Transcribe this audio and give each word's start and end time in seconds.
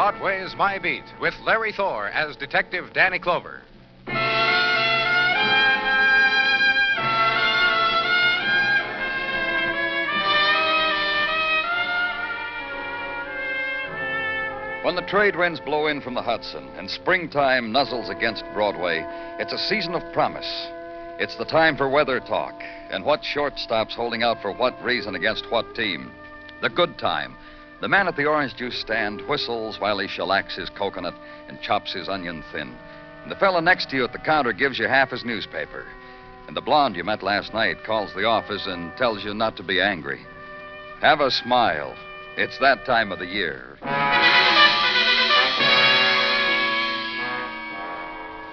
Broadway's 0.00 0.56
My 0.56 0.78
Beat 0.78 1.04
with 1.20 1.34
Larry 1.44 1.72
Thor 1.72 2.08
as 2.08 2.34
Detective 2.34 2.90
Danny 2.94 3.18
Clover. 3.18 3.60
When 14.82 14.96
the 14.96 15.04
trade 15.06 15.36
winds 15.36 15.60
blow 15.60 15.88
in 15.88 16.00
from 16.00 16.14
the 16.14 16.22
Hudson 16.22 16.66
and 16.78 16.90
springtime 16.90 17.70
nuzzles 17.70 18.08
against 18.08 18.46
Broadway, 18.54 19.04
it's 19.38 19.52
a 19.52 19.58
season 19.58 19.94
of 19.94 20.12
promise. 20.14 20.50
It's 21.18 21.36
the 21.36 21.44
time 21.44 21.76
for 21.76 21.90
weather 21.90 22.20
talk 22.20 22.54
and 22.90 23.04
what 23.04 23.22
shortstop's 23.22 23.94
holding 23.94 24.22
out 24.22 24.40
for 24.40 24.50
what 24.50 24.82
reason 24.82 25.14
against 25.14 25.44
what 25.50 25.74
team. 25.74 26.10
The 26.62 26.70
good 26.70 26.96
time. 26.96 27.36
The 27.80 27.88
man 27.88 28.08
at 28.08 28.16
the 28.16 28.26
orange 28.26 28.54
juice 28.56 28.78
stand 28.78 29.22
whistles 29.22 29.80
while 29.80 29.98
he 29.98 30.06
shellacks 30.06 30.54
his 30.54 30.68
coconut 30.68 31.14
and 31.48 31.60
chops 31.62 31.94
his 31.94 32.10
onion 32.10 32.44
thin. 32.52 32.76
And 33.22 33.30
the 33.30 33.36
fellow 33.36 33.60
next 33.60 33.88
to 33.90 33.96
you 33.96 34.04
at 34.04 34.12
the 34.12 34.18
counter 34.18 34.52
gives 34.52 34.78
you 34.78 34.86
half 34.86 35.10
his 35.10 35.24
newspaper. 35.24 35.86
And 36.46 36.54
the 36.56 36.60
blonde 36.60 36.96
you 36.96 37.04
met 37.04 37.22
last 37.22 37.54
night 37.54 37.82
calls 37.84 38.12
the 38.12 38.24
office 38.24 38.66
and 38.66 38.94
tells 38.96 39.24
you 39.24 39.32
not 39.32 39.56
to 39.56 39.62
be 39.62 39.80
angry. 39.80 40.20
Have 41.00 41.20
a 41.20 41.30
smile. 41.30 41.94
It's 42.36 42.58
that 42.58 42.84
time 42.84 43.12
of 43.12 43.18
the 43.18 43.26
year. 43.26 43.78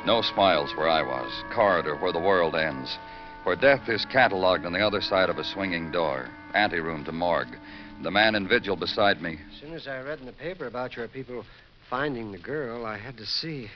No 0.05 0.21
smiles 0.21 0.73
where 0.77 0.87
I 0.87 1.01
was, 1.01 1.43
corridor 1.53 1.97
where 1.97 2.13
the 2.13 2.19
world 2.19 2.55
ends, 2.55 2.97
where 3.43 3.57
death 3.57 3.89
is 3.89 4.05
cataloged 4.05 4.65
on 4.65 4.71
the 4.71 4.85
other 4.85 5.01
side 5.01 5.29
of 5.29 5.37
a 5.37 5.43
swinging 5.43 5.91
door, 5.91 6.29
anteroom 6.53 7.03
to 7.03 7.11
morgue. 7.11 7.57
The 8.03 8.11
man 8.11 8.35
in 8.35 8.47
vigil 8.47 8.75
beside 8.75 9.21
me. 9.21 9.39
As 9.53 9.59
soon 9.59 9.73
as 9.73 9.87
I 9.87 9.99
read 10.01 10.19
in 10.19 10.25
the 10.25 10.31
paper 10.31 10.67
about 10.67 10.95
your 10.95 11.07
people 11.07 11.43
finding 11.89 12.31
the 12.31 12.37
girl, 12.37 12.85
I 12.85 12.97
had 12.97 13.17
to 13.17 13.25
see. 13.25 13.69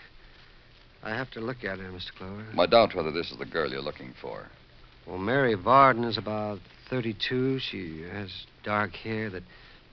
I 1.04 1.10
have 1.10 1.32
to 1.32 1.42
look 1.42 1.64
at 1.64 1.80
her, 1.80 1.90
Mr. 1.90 2.14
Clover. 2.16 2.46
I 2.58 2.66
doubt 2.68 2.94
whether 2.94 3.12
this 3.12 3.32
is 3.32 3.38
the 3.38 3.46
girl 3.46 3.72
you're 3.72 3.82
looking 3.82 4.14
for. 4.22 4.46
Well, 5.08 5.18
Mary 5.18 5.56
Varden 5.56 6.04
is 6.04 6.18
about 6.18 6.60
32. 6.90 7.60
She 7.60 8.04
has 8.12 8.46
dark 8.64 8.96
hair 8.96 9.32
that 9.32 9.44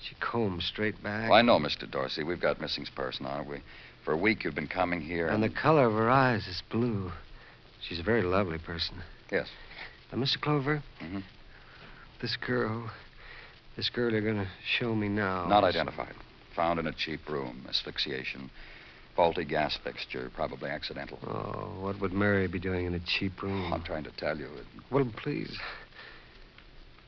she 0.03 0.15
combs 0.21 0.67
straight 0.67 1.03
back. 1.03 1.31
Well, 1.31 1.39
I 1.39 1.43
know, 1.43 1.59
Mr. 1.59 1.91
Dorsey. 1.91 2.23
We've 2.23 2.41
got 2.41 2.61
missing 2.61 2.85
person, 2.95 3.25
aren't 3.25 3.49
we? 3.49 3.63
For 4.05 4.13
a 4.13 4.17
week 4.17 4.45
you've 4.45 4.55
been 4.55 4.69
coming 4.69 5.01
here. 5.01 5.29
And 5.29 5.43
the 5.43 5.49
color 5.49 5.87
of 5.87 5.95
her 5.95 6.11
eyes 6.11 6.47
is 6.47 6.63
blue. 6.71 7.13
She's 7.81 7.99
a 7.99 8.03
very 8.03 8.23
lovely 8.23 8.59
person. 8.59 8.97
Yes. 9.33 9.49
Now, 10.13 10.19
Mr. 10.19 10.41
Clover, 10.41 10.83
Mhm. 11.01 11.23
this 12.21 12.37
girl, 12.37 12.91
this 13.79 13.89
girl 13.91 14.11
you're 14.11 14.21
going 14.21 14.37
to 14.37 14.49
show 14.79 14.93
me 14.95 15.09
now. 15.09 15.47
Not 15.47 15.63
is- 15.63 15.77
identified. 15.77 16.15
Found 16.57 16.81
in 16.81 16.89
a 16.89 16.93
cheap 16.93 17.21
room. 17.29 17.65
Asphyxiation. 17.69 18.51
Faulty 19.15 19.45
gas 19.45 19.79
fixture, 19.83 20.31
probably 20.35 20.69
accidental. 20.69 21.19
Oh, 21.23 21.81
what 21.81 22.01
would 22.01 22.13
Mary 22.13 22.49
be 22.49 22.59
doing 22.59 22.87
in 22.87 22.95
a 22.95 23.01
cheap 23.01 23.41
room? 23.41 23.73
I'm 23.73 23.83
trying 23.83 24.05
to 24.05 24.11
tell 24.17 24.37
you. 24.37 24.47
It... 24.47 24.67
Well, 24.91 25.09
please. 25.17 25.57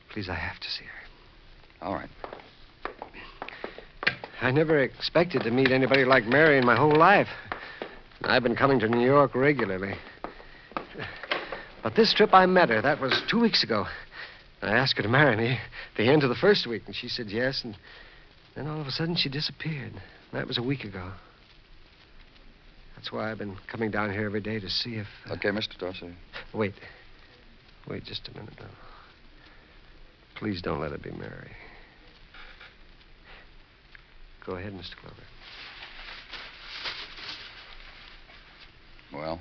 Please, 0.09 0.29
I 0.29 0.35
have 0.35 0.59
to 0.59 0.69
see 0.69 0.85
her. 0.85 1.85
All 1.85 1.93
right. 1.93 2.09
I 4.41 4.51
never 4.51 4.79
expected 4.79 5.43
to 5.43 5.51
meet 5.51 5.71
anybody 5.71 6.05
like 6.05 6.25
Mary 6.25 6.57
in 6.57 6.65
my 6.65 6.75
whole 6.77 6.95
life. 6.95 7.29
I've 8.23 8.43
been 8.43 8.55
coming 8.55 8.79
to 8.79 8.87
New 8.87 9.05
York 9.05 9.35
regularly. 9.35 9.95
But 11.83 11.95
this 11.95 12.13
trip 12.13 12.33
I 12.33 12.45
met 12.45 12.69
her. 12.69 12.81
That 12.81 13.01
was 13.01 13.21
two 13.29 13.39
weeks 13.39 13.63
ago. 13.63 13.85
I 14.61 14.69
asked 14.77 14.97
her 14.97 15.03
to 15.03 15.09
marry 15.09 15.35
me 15.35 15.51
at 15.53 15.97
the 15.97 16.03
end 16.09 16.23
of 16.23 16.29
the 16.29 16.35
first 16.35 16.67
week, 16.67 16.83
and 16.85 16.95
she 16.95 17.07
said 17.07 17.27
yes, 17.29 17.61
and 17.63 17.75
then 18.55 18.67
all 18.67 18.79
of 18.79 18.87
a 18.87 18.91
sudden 18.91 19.15
she 19.15 19.29
disappeared. 19.29 19.93
That 20.33 20.47
was 20.47 20.57
a 20.57 20.63
week 20.63 20.83
ago. 20.83 21.11
That's 22.95 23.11
why 23.11 23.31
I've 23.31 23.39
been 23.39 23.57
coming 23.67 23.89
down 23.89 24.11
here 24.11 24.25
every 24.25 24.41
day 24.41 24.59
to 24.59 24.69
see 24.69 24.95
if. 24.95 25.07
uh, 25.29 25.33
Okay, 25.33 25.49
Mr. 25.49 25.77
Dorsey. 25.79 26.13
Wait. 26.53 26.73
Wait 27.87 28.03
just 28.03 28.27
a 28.27 28.33
minute 28.37 28.53
now. 28.59 28.67
Please 30.35 30.61
don't 30.61 30.79
let 30.79 30.91
it 30.91 31.01
be 31.01 31.11
Mary. 31.11 31.51
Go 34.45 34.53
ahead, 34.55 34.73
Mr. 34.73 34.95
Clover. 34.97 35.15
Well, 39.13 39.39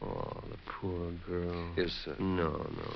Oh, 0.00 0.44
the 0.48 0.56
poor 0.80 1.10
girl. 1.26 1.72
is. 1.76 1.92
Uh... 2.06 2.12
No, 2.20 2.50
no. 2.50 2.92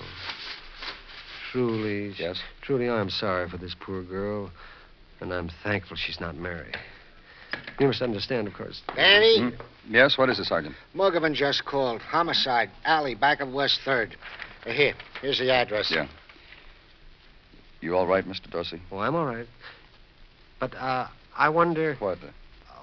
Truly. 1.53 2.15
Yes? 2.19 2.41
Truly, 2.63 2.89
I'm 2.89 3.11
sorry 3.11 3.47
for 3.49 3.59
this 3.59 3.75
poor 3.79 4.03
girl, 4.03 4.51
and 5.21 5.33
I'm 5.33 5.51
thankful 5.63 5.97
she's 5.99 6.19
not 6.19 6.35
Mary. 6.35 6.73
You 7.79 7.87
must 7.89 8.01
understand, 8.01 8.49
of 8.49 8.55
course. 8.55 8.81
Danny, 8.97 9.39
Hmm? 9.39 9.49
Yes, 9.93 10.17
what 10.17 10.31
is 10.31 10.39
it, 10.39 10.45
Sergeant? 10.45 10.75
Muggavan 10.97 11.35
just 11.35 11.65
called. 11.67 12.01
Homicide. 12.01 12.71
Alley, 12.87 13.15
back 13.15 13.41
of 13.41 13.53
West 13.53 13.81
3rd. 13.85 14.13
Uh, 14.65 14.71
here, 14.71 14.95
here's 15.21 15.39
the 15.39 15.53
address. 15.53 15.91
Yeah. 15.95 16.07
You 17.83 17.97
all 17.97 18.07
right, 18.07 18.25
Mr. 18.25 18.49
Dorsey? 18.51 18.81
Oh, 18.91 18.99
I'm 18.99 19.15
all 19.15 19.27
right. 19.27 19.47
But, 20.61 20.75
uh, 20.77 21.09
I 21.37 21.49
wonder, 21.51 21.97
What? 21.99 22.19
uh, 22.23 22.29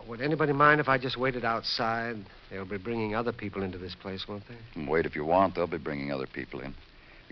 would 0.07 0.21
anybody 0.21 0.53
mind 0.53 0.79
if 0.81 0.89
I 0.89 0.97
just 0.99 1.17
waited 1.17 1.43
outside? 1.45 2.17
They'll 2.51 2.65
be 2.65 2.77
bringing 2.77 3.15
other 3.15 3.31
people 3.31 3.63
into 3.63 3.77
this 3.79 3.95
place, 3.95 4.27
won't 4.27 4.43
they? 4.47 4.85
Wait 4.85 5.05
if 5.07 5.15
you 5.15 5.23
want. 5.25 5.55
They'll 5.55 5.65
be 5.67 5.77
bringing 5.77 6.11
other 6.11 6.27
people 6.27 6.59
in. 6.59 6.75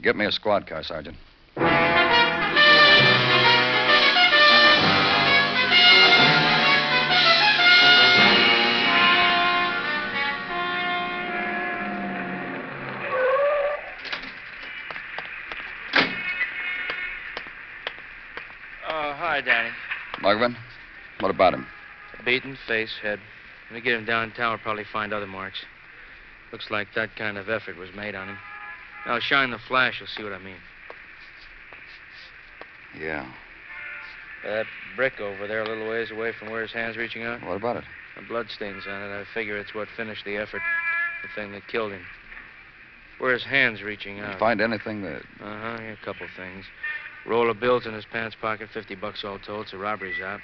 Get 0.01 0.15
me 0.15 0.25
a 0.25 0.31
squad 0.31 0.67
car, 0.67 0.83
Sergeant. 0.83 1.17
Oh, 1.57 1.63
hi, 19.13 19.41
Danny. 19.43 19.69
Mugman, 20.21 20.55
what 21.19 21.31
about 21.31 21.55
him? 21.55 21.65
Beaten, 22.23 22.55
face, 22.67 22.93
head. 23.01 23.19
When 23.69 23.75
we 23.75 23.81
get 23.81 23.97
him 23.97 24.05
downtown, 24.05 24.51
we'll 24.51 24.59
probably 24.59 24.85
find 24.93 25.11
other 25.11 25.25
marks. 25.25 25.57
Looks 26.51 26.69
like 26.69 26.87
that 26.95 27.15
kind 27.15 27.37
of 27.37 27.49
effort 27.49 27.77
was 27.77 27.89
made 27.95 28.13
on 28.13 28.29
him. 28.29 28.37
Now, 29.05 29.19
shine 29.19 29.51
the 29.51 29.59
flash, 29.67 29.99
you'll 29.99 30.07
see 30.07 30.23
what 30.23 30.33
I 30.33 30.39
mean. 30.39 30.57
Yeah. 32.99 33.25
That 34.43 34.65
brick 34.95 35.19
over 35.19 35.47
there, 35.47 35.61
a 35.63 35.67
little 35.67 35.89
ways 35.89 36.11
away 36.11 36.31
from 36.37 36.49
where 36.49 36.61
his 36.61 36.71
hand's 36.71 36.97
reaching 36.97 37.23
out, 37.23 37.43
What 37.43 37.55
about 37.55 37.77
it? 37.77 37.83
the 38.15 38.23
bloodstains 38.23 38.83
on 38.87 39.01
it. 39.01 39.13
I 39.13 39.23
figure 39.33 39.57
it's 39.57 39.73
what 39.73 39.87
finished 39.95 40.25
the 40.25 40.37
effort, 40.37 40.61
the 41.21 41.29
thing 41.39 41.51
that 41.51 41.67
killed 41.67 41.91
him. 41.91 42.01
Where 43.19 43.33
his 43.33 43.43
hand's 43.43 43.81
reaching 43.81 44.19
out? 44.19 44.27
Did 44.27 44.33
you 44.33 44.39
find 44.39 44.61
anything 44.61 45.01
that. 45.03 45.21
Uh 45.41 45.59
huh, 45.59 45.77
yeah, 45.81 45.95
a 46.01 46.05
couple 46.05 46.27
things. 46.35 46.65
Roll 47.25 47.49
of 47.49 47.59
bills 47.59 47.85
in 47.85 47.93
his 47.93 48.05
pants 48.05 48.35
pocket, 48.39 48.69
50 48.73 48.95
bucks 48.95 49.23
all 49.23 49.39
told. 49.39 49.65
It's 49.65 49.73
a 49.73 49.77
robbery 49.77 50.13
job. 50.17 50.39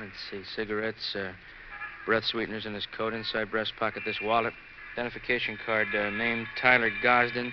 Let's 0.00 0.12
see, 0.30 0.42
cigarettes, 0.54 1.14
uh, 1.16 1.32
breath 2.04 2.24
sweeteners 2.24 2.66
in 2.66 2.74
his 2.74 2.86
coat, 2.86 3.14
inside 3.14 3.50
breast 3.50 3.72
pocket, 3.78 4.02
this 4.04 4.20
wallet. 4.20 4.52
Identification 4.96 5.58
card, 5.66 5.88
uh, 5.94 6.08
name 6.08 6.46
Tyler 6.58 6.90
Gosden. 7.04 7.52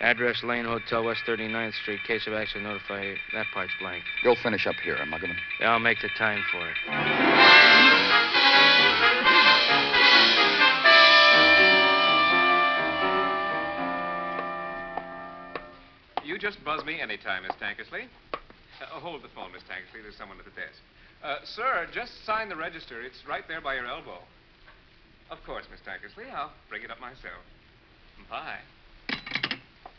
Address 0.00 0.44
Lane 0.44 0.64
Hotel, 0.64 1.02
West 1.02 1.22
39th 1.26 1.74
Street. 1.82 1.98
Case 2.06 2.24
of 2.28 2.34
accident, 2.34 2.66
notify. 2.66 3.14
That 3.32 3.46
part's 3.52 3.72
blank. 3.80 4.04
You'll 4.22 4.36
finish 4.40 4.64
up 4.64 4.76
here, 4.76 4.96
Mugman. 4.98 5.34
Yeah, 5.58 5.72
I'll 5.72 5.80
make 5.80 6.00
the 6.00 6.08
time 6.16 6.40
for 6.52 6.68
it. 6.68 6.76
You 16.24 16.38
just 16.38 16.64
buzz 16.64 16.84
me 16.84 17.00
anytime, 17.00 17.42
Miss 17.42 17.56
Tankersley. 17.60 18.06
Uh, 18.32 19.00
hold 19.00 19.22
the 19.24 19.28
phone, 19.34 19.50
Miss 19.50 19.62
Tankersley. 19.62 20.02
There's 20.02 20.16
someone 20.16 20.38
at 20.38 20.44
the 20.44 20.52
desk. 20.52 20.78
Uh, 21.24 21.38
sir, 21.44 21.88
just 21.92 22.24
sign 22.24 22.48
the 22.48 22.56
register. 22.56 23.02
It's 23.02 23.18
right 23.28 23.42
there 23.48 23.60
by 23.60 23.74
your 23.74 23.86
elbow. 23.86 24.20
Of 25.34 25.42
course, 25.44 25.64
Miss 25.68 25.80
Tankersley. 25.80 26.32
I'll 26.32 26.52
bring 26.68 26.84
it 26.84 26.92
up 26.92 27.00
myself. 27.00 27.42
Bye. 28.30 28.58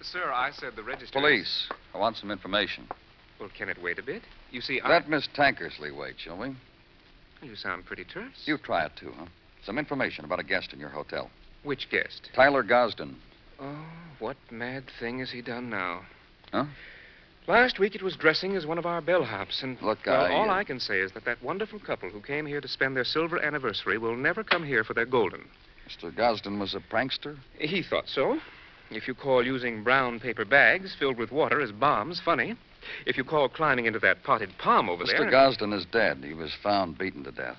Sir, 0.01 0.31
I 0.31 0.51
said 0.51 0.77
the 0.77 0.83
register. 0.83 1.19
Police. 1.19 1.67
I 1.93 1.97
want 1.97 2.15
some 2.15 2.31
information. 2.31 2.87
Well, 3.39 3.49
can 3.55 3.67
it 3.67 3.81
wait 3.83 3.99
a 3.99 4.03
bit? 4.03 4.21
You 4.51 4.61
see, 4.61 4.79
I. 4.79 4.89
Let 4.89 5.09
Miss 5.09 5.27
Tankersley 5.37 5.95
wait, 5.95 6.15
shall 6.17 6.37
we? 6.37 6.55
You 7.41 7.55
sound 7.57 7.85
pretty 7.85 8.05
terse. 8.05 8.43
You 8.45 8.57
try 8.57 8.85
it 8.85 8.93
too, 8.97 9.11
huh? 9.17 9.25
Some 9.65 9.77
information 9.77 10.23
about 10.23 10.39
a 10.39 10.43
guest 10.43 10.71
in 10.71 10.79
your 10.79 10.89
hotel. 10.89 11.29
Which 11.63 11.89
guest? 11.89 12.29
Tyler 12.33 12.63
Gosden. 12.63 13.15
Oh, 13.59 13.85
what 14.19 14.37
mad 14.49 14.85
thing 14.99 15.19
has 15.19 15.31
he 15.31 15.41
done 15.41 15.69
now? 15.69 16.03
Huh? 16.53 16.65
Last 17.47 17.77
week 17.77 17.93
it 17.93 18.01
was 18.01 18.15
dressing 18.15 18.55
as 18.55 18.65
one 18.65 18.79
of 18.79 18.87
our 18.87 19.01
bellhops, 19.01 19.61
and 19.61 19.79
Look, 19.81 19.99
well, 20.05 20.25
I, 20.25 20.33
all 20.33 20.49
uh, 20.49 20.53
I 20.53 20.63
can 20.63 20.79
say 20.79 20.99
is 20.99 21.11
that 21.11 21.25
that 21.25 21.41
wonderful 21.43 21.79
couple 21.79 22.09
who 22.09 22.21
came 22.21 22.45
here 22.45 22.59
to 22.59 22.67
spend 22.67 22.95
their 22.95 23.03
silver 23.03 23.39
anniversary 23.39 23.97
will 23.99 24.15
never 24.15 24.43
come 24.43 24.65
here 24.65 24.83
for 24.83 24.95
their 24.95 25.05
golden. 25.05 25.47
Mr. 25.87 26.15
Gosden 26.15 26.59
was 26.59 26.73
a 26.73 26.79
prankster? 26.79 27.37
He 27.59 27.83
thought 27.83 28.07
so. 28.07 28.39
If 28.89 29.07
you 29.07 29.13
call 29.13 29.45
using 29.45 29.83
brown 29.83 30.19
paper 30.19 30.45
bags 30.45 30.95
filled 30.97 31.17
with 31.17 31.31
water 31.31 31.61
as 31.61 31.71
bombs 31.71 32.19
funny, 32.23 32.55
if 33.05 33.17
you 33.17 33.23
call 33.23 33.47
climbing 33.49 33.85
into 33.85 33.99
that 33.99 34.23
potted 34.23 34.49
palm 34.57 34.89
over 34.89 35.03
there. 35.05 35.19
Mr. 35.19 35.31
Gosden 35.31 35.73
is 35.73 35.85
dead. 35.85 36.23
He 36.23 36.33
was 36.33 36.53
found 36.63 36.97
beaten 36.97 37.23
to 37.23 37.31
death. 37.31 37.57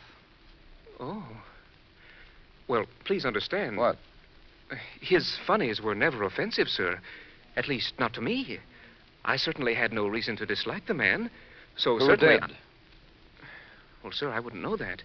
Oh. 0.99 1.25
Well, 2.69 2.87
please 3.05 3.25
understand. 3.25 3.77
What? 3.77 3.99
His 5.01 5.39
funnies 5.47 5.81
were 5.81 5.95
never 5.95 6.25
offensive, 6.25 6.69
sir. 6.69 6.99
At 7.57 7.69
least, 7.69 7.95
not 8.01 8.13
to 8.15 8.21
me. 8.21 8.59
I 9.27 9.37
certainly 9.37 9.75
had 9.75 9.93
no 9.93 10.07
reason 10.07 10.37
to 10.37 10.47
dislike 10.47 10.87
the 10.87 10.95
man. 10.95 11.31
So 11.77 11.99
Who 11.99 12.07
certainly. 12.07 12.39
did? 12.39 12.57
Well, 14.03 14.13
sir, 14.13 14.31
I 14.31 14.41
wouldn't 14.41 14.63
know 14.63 14.77
that. 14.77 15.03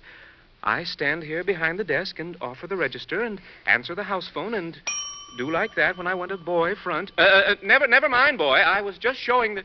I 0.63 0.83
stand 0.83 1.23
here 1.23 1.44
behind 1.44 1.79
the 1.79 1.83
desk 1.83 2.19
and 2.19 2.38
offer 2.39 2.68
the 2.68 2.77
register 2.77 3.23
and 3.23 3.41
answer 3.65 3.95
the 3.95 4.03
house 4.03 4.29
phone 4.31 4.53
and 4.53 4.79
do 5.38 5.50
like 5.50 5.73
that 5.75 5.97
when 5.97 6.06
I 6.06 6.13
want 6.13 6.31
a 6.31 6.38
boy 6.38 6.75
front. 6.75 7.12
Uh, 7.18 7.21
uh, 7.21 7.56
never, 7.63 7.88
never 7.88 8.07
mind, 8.07 8.38
boy. 8.38 8.57
I 8.57 8.81
was 8.81 9.00
just 9.00 9.19
showing 9.19 9.56
the. 9.56 9.63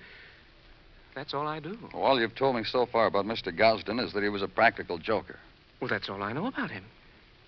That's 1.14 1.34
all 1.34 1.46
I 1.46 1.60
do. 1.60 1.78
All 1.92 2.18
you've 2.18 2.34
told 2.34 2.56
me 2.56 2.64
so 2.64 2.86
far 2.86 3.06
about 3.06 3.26
Mr. 3.26 3.56
Gosden 3.56 4.00
is 4.00 4.14
that 4.14 4.22
he 4.22 4.28
was 4.30 4.42
a 4.42 4.48
practical 4.48 4.96
joker. 4.96 5.36
Well, 5.80 5.88
that's 5.88 6.08
all 6.08 6.22
I 6.22 6.32
know 6.32 6.46
about 6.46 6.70
him. 6.70 6.84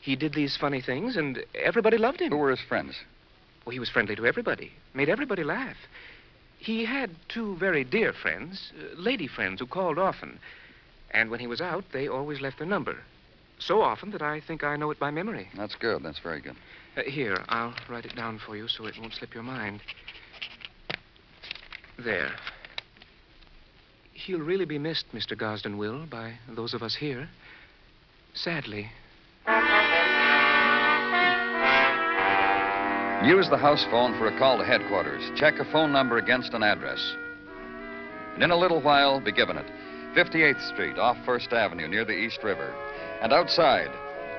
He 0.00 0.14
did 0.14 0.34
these 0.34 0.56
funny 0.56 0.82
things, 0.82 1.16
and 1.16 1.42
everybody 1.54 1.96
loved 1.96 2.20
him. 2.20 2.32
Who 2.32 2.38
were 2.38 2.50
his 2.50 2.60
friends? 2.60 2.96
Well, 3.64 3.72
he 3.72 3.78
was 3.78 3.90
friendly 3.90 4.14
to 4.16 4.26
everybody, 4.26 4.72
made 4.94 5.08
everybody 5.08 5.42
laugh. 5.42 5.76
He 6.58 6.84
had 6.84 7.10
two 7.28 7.56
very 7.56 7.84
dear 7.84 8.12
friends, 8.12 8.72
uh, 8.78 9.00
lady 9.00 9.26
friends, 9.26 9.60
who 9.60 9.66
called 9.66 9.98
often. 9.98 10.38
And 11.12 11.30
when 11.30 11.40
he 11.40 11.46
was 11.46 11.60
out, 11.60 11.84
they 11.92 12.08
always 12.08 12.40
left 12.40 12.58
their 12.58 12.66
number. 12.66 12.98
So 13.58 13.82
often 13.82 14.10
that 14.10 14.22
I 14.22 14.40
think 14.40 14.62
I 14.62 14.76
know 14.76 14.90
it 14.90 14.98
by 14.98 15.10
memory. 15.10 15.48
That's 15.56 15.74
good. 15.74 16.02
That's 16.02 16.18
very 16.18 16.40
good. 16.40 16.56
Uh, 16.96 17.02
here, 17.02 17.42
I'll 17.48 17.74
write 17.88 18.04
it 18.04 18.14
down 18.14 18.38
for 18.38 18.56
you 18.56 18.68
so 18.68 18.86
it 18.86 18.98
won't 18.98 19.14
slip 19.14 19.34
your 19.34 19.42
mind. 19.42 19.80
There. 21.98 22.32
He'll 24.12 24.40
really 24.40 24.64
be 24.64 24.78
missed, 24.78 25.06
Mr. 25.12 25.36
Gosden 25.36 25.78
will, 25.78 26.06
by 26.06 26.34
those 26.48 26.74
of 26.74 26.82
us 26.82 26.94
here. 26.94 27.28
Sadly. 28.34 28.90
Use 33.24 33.48
the 33.50 33.58
house 33.58 33.84
phone 33.90 34.16
for 34.16 34.28
a 34.28 34.38
call 34.38 34.58
to 34.58 34.64
headquarters. 34.64 35.32
Check 35.34 35.58
a 35.58 35.64
phone 35.72 35.92
number 35.92 36.18
against 36.18 36.54
an 36.54 36.62
address. 36.62 37.16
And 38.34 38.44
in 38.44 38.52
a 38.52 38.56
little 38.56 38.80
while, 38.80 39.18
be 39.18 39.32
given 39.32 39.56
it. 39.56 39.66
58th 40.14 40.72
Street, 40.72 40.98
off 40.98 41.16
First 41.26 41.52
Avenue, 41.52 41.88
near 41.88 42.04
the 42.04 42.16
East 42.16 42.38
River. 42.44 42.72
And 43.20 43.32
outside, 43.32 43.90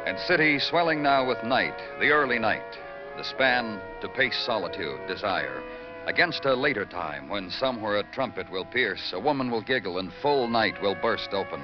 and 0.05 0.17
city 0.19 0.59
swelling 0.59 1.03
now 1.03 1.27
with 1.27 1.43
night, 1.43 1.77
the 1.99 2.11
early 2.11 2.39
night, 2.39 2.79
the 3.17 3.23
span 3.25 3.81
to 3.99 4.07
pace 4.07 4.41
solitude, 4.45 5.05
desire, 5.09 5.61
against 6.07 6.45
a 6.45 6.55
later 6.55 6.85
time 6.85 7.27
when 7.27 7.51
somewhere 7.51 7.97
a 7.97 8.11
trumpet 8.13 8.49
will 8.49 8.65
pierce, 8.65 9.11
a 9.13 9.19
woman 9.19 9.51
will 9.51 9.61
giggle, 9.61 9.99
and 9.99 10.13
full 10.21 10.47
night 10.47 10.81
will 10.81 10.95
burst 10.95 11.33
open. 11.33 11.61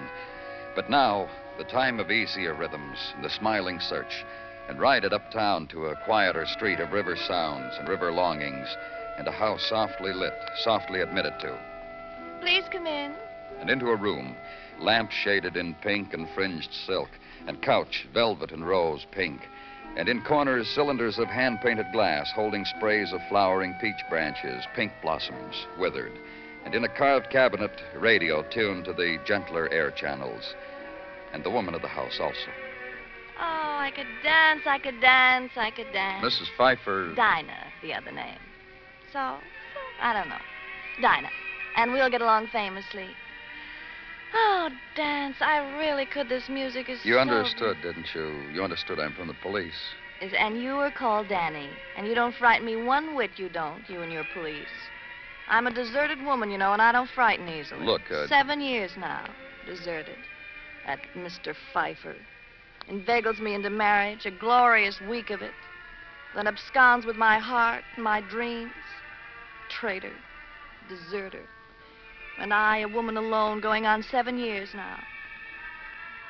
But 0.76 0.90
now, 0.90 1.30
the 1.58 1.64
time 1.64 2.02
of 2.02 2.12
easier 2.12 2.54
rhythms, 2.54 2.98
the 3.22 3.30
smiling 3.30 3.80
search, 3.80 4.26
and 4.68 4.80
ride 4.80 5.04
it 5.04 5.14
uptown 5.14 5.68
to 5.68 5.88
a 5.88 5.96
quieter 6.06 6.46
street 6.46 6.80
of 6.80 6.92
river 6.92 7.16
sounds 7.16 7.76
and 7.78 7.88
river 7.88 8.12
longings, 8.12 8.68
and 9.18 9.28
a 9.28 9.32
house 9.32 9.66
softly 9.70 10.14
lit, 10.14 10.34
softly 10.64 11.02
admitted 11.02 11.34
to, 11.40 11.58
Please 12.42 12.66
come 12.72 12.86
in. 12.88 13.14
and 13.60 13.70
into 13.70 13.88
a 13.90 13.96
room, 13.96 14.36
lamp 14.80 15.12
shaded 15.12 15.56
in 15.56 15.74
pink 15.76 16.14
and 16.14 16.28
fringed 16.36 16.74
silk, 16.86 17.10
and 17.48 17.62
couch 17.62 18.08
velvet 18.14 18.52
and 18.52 18.68
rose 18.68 19.06
pink, 19.12 19.40
and 19.98 20.10
in 20.10 20.22
corners 20.24 20.68
cylinders 20.76 21.18
of 21.20 21.28
hand 21.28 21.60
painted 21.62 21.86
glass 21.94 22.30
holding 22.36 22.66
sprays 22.66 23.14
of 23.14 23.22
flowering 23.30 23.74
peach 23.80 24.02
branches, 24.10 24.66
pink 24.76 24.92
blossoms, 25.02 25.66
withered, 25.80 26.12
and 26.66 26.76
in 26.76 26.84
a 26.84 26.90
carved 26.98 27.30
cabinet, 27.30 27.72
radio 27.96 28.44
tuned 28.50 28.84
to 28.84 28.94
the 28.94 29.18
gentler 29.26 29.72
air 29.72 29.92
channels, 29.92 30.56
and 31.32 31.44
the 31.44 31.50
woman 31.50 31.74
of 31.76 31.82
the 31.82 31.88
house 31.88 32.20
also. 32.20 32.52
I 33.86 33.92
could 33.92 34.08
dance, 34.24 34.62
I 34.66 34.80
could 34.80 35.00
dance, 35.00 35.52
I 35.56 35.70
could 35.70 35.94
dance. 35.94 36.26
Mrs. 36.26 36.48
Pfeiffer. 36.58 37.14
Dinah, 37.16 37.68
the 37.84 37.94
other 37.94 38.12
name. 38.12 38.40
So, 39.14 39.38
I 40.02 40.12
don't 40.12 40.28
know. 40.28 40.42
Dinah. 41.04 41.30
And 41.78 41.94
we'll 41.94 42.10
get 42.10 42.22
along 42.24 42.48
famously. 42.48 43.08
Oh, 44.34 44.70
dance. 44.96 45.36
I 45.40 45.78
really 45.78 46.08
could. 46.08 46.30
This 46.30 46.50
music 46.50 46.90
is 46.90 47.06
You 47.06 47.14
so- 47.14 47.20
understood, 47.20 47.78
didn't 47.84 48.08
you? 48.16 48.50
You 48.52 48.64
understood 48.64 49.00
I'm 49.00 49.14
from 49.14 49.28
the 49.28 49.36
police. 49.36 49.94
Is- 50.20 50.34
And 50.34 50.60
you 50.60 50.78
were 50.78 50.90
called 50.90 51.28
Danny. 51.28 51.70
And 51.96 52.08
you 52.08 52.16
don't 52.16 52.34
frighten 52.34 52.66
me 52.66 52.76
one 52.76 53.14
whit, 53.14 53.38
you 53.38 53.50
don't, 53.50 53.88
you 53.88 54.02
and 54.02 54.12
your 54.12 54.26
police. 54.34 54.66
I'm 55.48 55.68
a 55.68 55.72
deserted 55.72 56.24
woman, 56.24 56.50
you 56.50 56.58
know, 56.58 56.74
and 56.74 56.82
I 56.82 56.92
don't 56.92 57.10
frighten 57.12 57.48
easily. 57.48 57.86
Look, 57.86 58.10
uh, 58.10 58.26
Seven 58.26 58.62
years 58.62 58.98
now, 58.98 59.26
deserted. 59.68 60.18
At 60.88 61.00
Mr. 61.16 61.56
Pfeiffer. 61.72 62.16
Inveigles 62.88 63.40
me 63.40 63.54
into 63.54 63.70
marriage, 63.70 64.26
a 64.26 64.32
glorious 64.32 65.02
week 65.02 65.32
of 65.32 65.42
it. 65.42 65.54
Then 66.36 66.48
absconds 66.48 67.06
with 67.06 67.16
my 67.16 67.40
heart 67.40 67.84
and 67.96 68.04
my 68.04 68.22
dreams. 68.22 68.74
Traitor. 69.70 70.14
Deserter. 70.88 71.44
And 72.40 72.54
I, 72.54 72.80
a 72.80 72.88
woman 72.88 73.18
alone, 73.18 73.62
going 73.62 73.86
on 73.86 74.04
seven 74.04 74.38
years 74.38 74.70
now. 74.76 75.04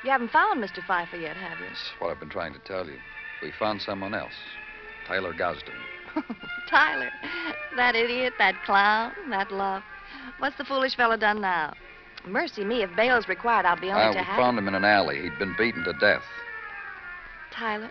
You 0.04 0.10
haven't 0.10 0.30
found 0.30 0.62
Mr. 0.62 0.84
Pfeiffer 0.86 1.16
yet, 1.16 1.36
have 1.36 1.58
you? 1.58 1.66
That's 1.66 1.92
what 1.98 2.10
I've 2.10 2.20
been 2.20 2.28
trying 2.28 2.52
to 2.52 2.60
tell 2.60 2.86
you. 2.86 2.98
We 3.42 3.50
found 3.58 3.82
someone 3.82 4.14
else. 4.14 4.34
Tyler 5.06 5.32
Gosden. 5.32 5.74
Tyler, 6.70 7.10
that 7.76 7.94
idiot, 7.94 8.32
that 8.38 8.54
clown, 8.64 9.12
that 9.30 9.50
love. 9.50 9.82
What's 10.38 10.56
the 10.56 10.64
foolish 10.64 10.96
fellow 10.96 11.16
done 11.16 11.40
now? 11.40 11.74
Mercy 12.26 12.64
me, 12.64 12.82
if 12.82 12.94
bail's 12.96 13.28
required, 13.28 13.64
I'll 13.64 13.80
be 13.80 13.90
only 13.90 14.02
Ah, 14.02 14.12
to 14.12 14.18
we 14.18 14.24
have 14.24 14.36
found 14.36 14.58
him 14.58 14.66
in 14.66 14.74
an 14.74 14.84
alley. 14.84 15.22
He'd 15.22 15.38
been 15.38 15.54
beaten 15.56 15.84
to 15.84 15.92
death. 15.94 16.24
Tyler. 17.52 17.90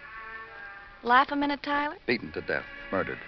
Laugh 1.03 1.31
a 1.31 1.36
minute, 1.36 1.63
Tyler. 1.63 1.95
Beaten 2.05 2.31
to 2.33 2.41
death. 2.41 2.65
Murdered. 2.91 3.19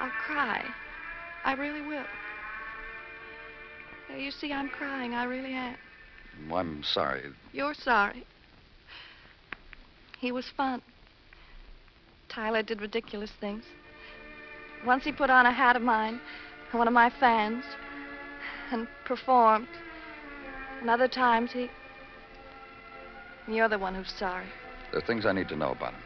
I'll 0.00 0.10
cry. 0.10 0.64
I 1.44 1.52
really 1.54 1.82
will. 1.82 2.04
You 4.16 4.30
see, 4.30 4.52
I'm 4.52 4.68
crying. 4.68 5.14
I 5.14 5.24
really 5.24 5.52
am. 5.52 5.76
Well, 6.48 6.60
I'm 6.60 6.82
sorry. 6.82 7.22
You're 7.52 7.74
sorry. 7.74 8.24
He 10.18 10.32
was 10.32 10.46
fun. 10.56 10.80
Tyler 12.28 12.62
did 12.62 12.80
ridiculous 12.80 13.30
things. 13.40 13.64
Once 14.86 15.04
he 15.04 15.12
put 15.12 15.28
on 15.28 15.46
a 15.46 15.52
hat 15.52 15.76
of 15.76 15.82
mine, 15.82 16.20
one 16.72 16.88
of 16.88 16.94
my 16.94 17.10
fans, 17.10 17.64
and 18.72 18.88
performed. 19.04 19.68
And 20.80 20.88
other 20.88 21.08
times 21.08 21.52
he. 21.52 21.70
You're 23.48 23.68
the 23.68 23.78
one 23.78 23.94
who's 23.94 24.12
sorry. 24.18 24.46
There 24.90 25.00
are 25.00 25.06
things 25.06 25.26
I 25.26 25.32
need 25.32 25.48
to 25.48 25.56
know 25.56 25.72
about 25.72 25.92
him. 25.92 26.02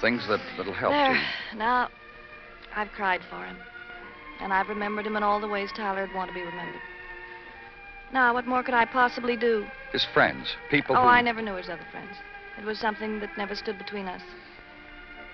Things 0.00 0.26
that, 0.28 0.40
that'll 0.56 0.72
help 0.72 0.92
there. 0.92 1.14
you. 1.14 1.58
Now, 1.58 1.88
I've 2.74 2.90
cried 2.92 3.20
for 3.30 3.44
him. 3.44 3.56
And 4.40 4.52
I've 4.52 4.68
remembered 4.68 5.06
him 5.06 5.16
in 5.16 5.22
all 5.22 5.40
the 5.40 5.48
ways 5.48 5.70
Tyler 5.74 6.02
would 6.06 6.14
want 6.14 6.28
to 6.28 6.34
be 6.34 6.42
remembered. 6.42 6.80
Now, 8.12 8.34
what 8.34 8.46
more 8.46 8.62
could 8.62 8.74
I 8.74 8.84
possibly 8.84 9.36
do? 9.36 9.66
His 9.92 10.06
friends. 10.12 10.48
People 10.70 10.96
Oh, 10.96 11.02
who... 11.02 11.08
I 11.08 11.22
never 11.22 11.42
knew 11.42 11.54
his 11.54 11.68
other 11.68 11.86
friends. 11.90 12.16
It 12.58 12.64
was 12.64 12.78
something 12.78 13.20
that 13.20 13.36
never 13.36 13.54
stood 13.54 13.78
between 13.78 14.06
us. 14.06 14.22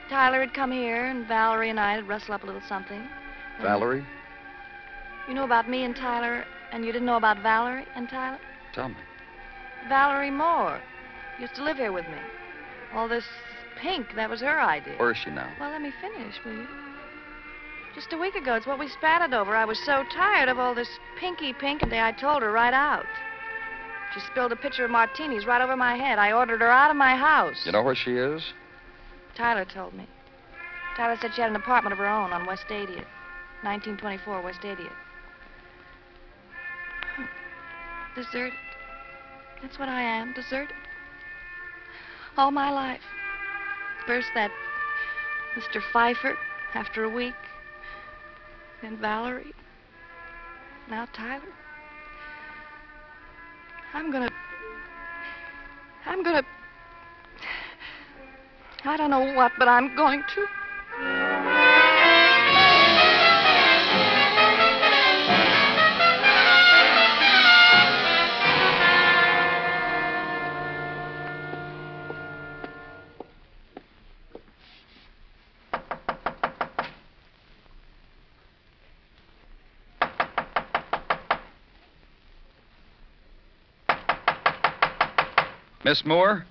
Tyler 0.08 0.40
had 0.40 0.54
come 0.54 0.72
here, 0.72 1.06
and 1.06 1.26
Valerie 1.26 1.70
and 1.70 1.80
I 1.80 1.94
had 1.94 2.08
rustled 2.08 2.30
up 2.30 2.42
a 2.42 2.46
little 2.46 2.62
something. 2.68 3.02
Valerie? 3.60 4.04
You 5.28 5.34
know 5.34 5.44
about 5.44 5.68
me 5.68 5.84
and 5.84 5.94
Tyler, 5.94 6.44
and 6.72 6.84
you 6.84 6.92
didn't 6.92 7.06
know 7.06 7.16
about 7.16 7.42
Valerie 7.42 7.86
and 7.94 8.08
Tyler? 8.08 8.38
Tell 8.74 8.88
me. 8.88 8.96
Valerie 9.88 10.30
Moore 10.30 10.80
used 11.38 11.54
to 11.56 11.64
live 11.64 11.76
here 11.76 11.92
with 11.92 12.06
me. 12.06 12.18
All 12.94 13.08
this 13.08 13.24
pink, 13.80 14.14
that 14.16 14.30
was 14.30 14.40
her 14.40 14.60
idea. 14.60 14.96
Where 14.96 15.12
is 15.12 15.18
she 15.18 15.30
now? 15.30 15.50
Well, 15.60 15.70
let 15.70 15.82
me 15.82 15.92
finish, 16.00 16.34
will 16.44 16.52
you? 16.52 16.66
Just 17.94 18.12
a 18.12 18.18
week 18.18 18.34
ago, 18.34 18.54
it's 18.54 18.66
what 18.66 18.78
we 18.78 18.88
spatted 18.88 19.34
over. 19.34 19.54
I 19.54 19.66
was 19.66 19.78
so 19.84 20.04
tired 20.14 20.48
of 20.48 20.58
all 20.58 20.74
this 20.74 20.88
pinky 21.20 21.52
pink, 21.52 21.82
and 21.82 21.92
I 21.92 22.12
told 22.12 22.42
her 22.42 22.50
right 22.50 22.72
out. 22.72 23.04
She 24.14 24.20
spilled 24.20 24.52
a 24.52 24.56
pitcher 24.56 24.84
of 24.84 24.90
martinis 24.90 25.46
right 25.46 25.60
over 25.60 25.76
my 25.76 25.96
head. 25.96 26.18
I 26.18 26.32
ordered 26.32 26.60
her 26.60 26.70
out 26.70 26.90
of 26.90 26.96
my 26.96 27.16
house. 27.16 27.66
You 27.66 27.72
know 27.72 27.82
where 27.82 27.94
she 27.94 28.12
is? 28.16 28.42
Tyler 29.34 29.64
told 29.64 29.94
me. 29.94 30.06
Tyler 30.96 31.16
said 31.20 31.32
she 31.34 31.40
had 31.40 31.50
an 31.50 31.56
apartment 31.56 31.92
of 31.92 31.98
her 31.98 32.06
own 32.06 32.32
on 32.32 32.46
West 32.46 32.66
80th. 32.68 33.06
1924 33.62 34.42
West 34.42 34.60
80th. 34.62 34.90
Deserted. 38.14 38.58
That's 39.62 39.78
what 39.78 39.88
I 39.88 40.02
am, 40.02 40.34
deserted. 40.34 40.74
All 42.36 42.50
my 42.50 42.70
life. 42.70 43.00
First 44.06 44.28
that 44.34 44.50
Mr. 45.56 45.80
Pfeiffer 45.92 46.36
after 46.74 47.04
a 47.04 47.08
week. 47.08 47.34
Then 48.82 48.96
Valerie. 48.98 49.54
Now 50.90 51.06
Tyler. 51.12 51.42
I'm 53.94 54.10
gonna. 54.10 54.30
I'm 56.06 56.22
gonna. 56.22 56.42
I 58.84 58.96
don't 58.96 59.10
know 59.10 59.32
what, 59.34 59.52
but 59.58 59.68
I'm 59.68 59.94
going 59.94 60.22
to. 60.34 61.31
Miss 85.92 86.06
Moore? 86.06 86.46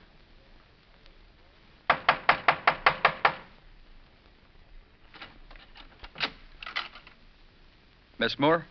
Miss 8.20 8.38
Moore? 8.38 8.68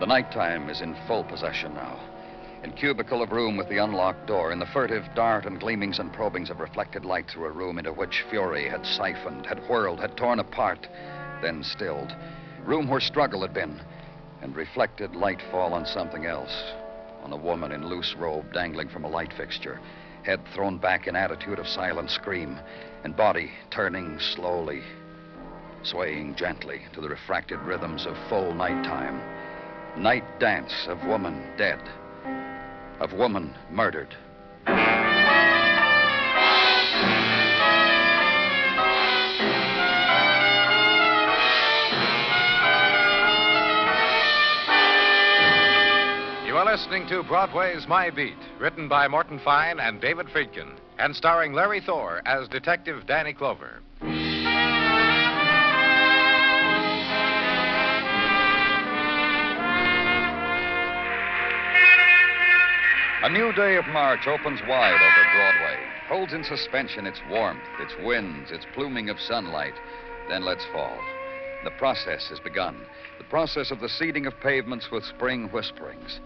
The 0.00 0.06
nighttime 0.08 0.68
is 0.68 0.80
in 0.80 0.96
full 1.06 1.22
possession 1.22 1.74
now. 1.74 2.21
In 2.62 2.70
cubicle 2.70 3.22
of 3.22 3.32
room 3.32 3.56
with 3.56 3.68
the 3.68 3.78
unlocked 3.78 4.26
door, 4.26 4.52
in 4.52 4.60
the 4.60 4.66
furtive 4.66 5.04
dart 5.16 5.46
and 5.46 5.58
gleamings 5.58 5.98
and 5.98 6.12
probings 6.12 6.48
of 6.48 6.60
reflected 6.60 7.04
light 7.04 7.28
through 7.28 7.46
a 7.46 7.50
room 7.50 7.76
into 7.76 7.92
which 7.92 8.22
fury 8.30 8.68
had 8.68 8.86
siphoned, 8.86 9.46
had 9.46 9.58
whirled, 9.68 9.98
had 9.98 10.16
torn 10.16 10.38
apart, 10.38 10.86
then 11.40 11.64
stilled. 11.64 12.14
Room 12.64 12.86
where 12.86 13.00
struggle 13.00 13.42
had 13.42 13.52
been, 13.52 13.80
and 14.42 14.54
reflected 14.54 15.16
light 15.16 15.42
fall 15.50 15.74
on 15.74 15.84
something 15.84 16.24
else. 16.24 16.72
On 17.24 17.32
a 17.32 17.36
woman 17.36 17.72
in 17.72 17.88
loose 17.88 18.14
robe 18.14 18.52
dangling 18.52 18.88
from 18.88 19.04
a 19.04 19.10
light 19.10 19.32
fixture, 19.32 19.80
head 20.22 20.40
thrown 20.54 20.78
back 20.78 21.08
in 21.08 21.16
attitude 21.16 21.58
of 21.58 21.66
silent 21.66 22.10
scream, 22.10 22.60
and 23.02 23.16
body 23.16 23.50
turning 23.70 24.20
slowly, 24.20 24.84
swaying 25.82 26.36
gently 26.36 26.82
to 26.92 27.00
the 27.00 27.08
refracted 27.08 27.58
rhythms 27.62 28.06
of 28.06 28.16
full 28.28 28.54
nighttime. 28.54 29.20
Night 29.96 30.38
dance 30.38 30.86
of 30.86 31.04
woman 31.04 31.42
dead 31.56 31.80
of 33.02 33.12
woman 33.12 33.52
murdered. 33.68 34.14
You 46.46 46.56
are 46.56 46.64
listening 46.64 47.08
to 47.08 47.24
Broadway's 47.24 47.88
My 47.88 48.08
Beat, 48.10 48.36
written 48.60 48.88
by 48.88 49.08
Morton 49.08 49.40
Fine 49.40 49.80
and 49.80 50.00
David 50.00 50.28
Friedkin, 50.28 50.76
and 51.00 51.16
starring 51.16 51.52
Larry 51.52 51.80
Thor 51.80 52.22
as 52.24 52.46
Detective 52.46 53.04
Danny 53.08 53.32
Clover. 53.32 53.80
A 63.24 63.30
new 63.30 63.52
day 63.52 63.76
of 63.76 63.86
March 63.86 64.26
opens 64.26 64.60
wide 64.66 65.00
over 65.00 65.36
Broadway, 65.36 65.78
holds 66.08 66.32
in 66.32 66.42
suspension 66.42 67.06
its 67.06 67.20
warmth, 67.30 67.62
its 67.78 67.94
winds, 68.02 68.50
its 68.50 68.66
pluming 68.74 69.10
of 69.10 69.20
sunlight, 69.20 69.74
then 70.28 70.44
lets 70.44 70.64
fall. 70.72 70.98
The 71.62 71.70
process 71.78 72.26
has 72.30 72.40
begun. 72.40 72.84
The 73.18 73.24
process 73.30 73.70
of 73.70 73.78
the 73.78 73.88
seeding 73.88 74.26
of 74.26 74.40
pavements 74.40 74.90
with 74.90 75.04
spring 75.04 75.48
whisperings. 75.52 76.18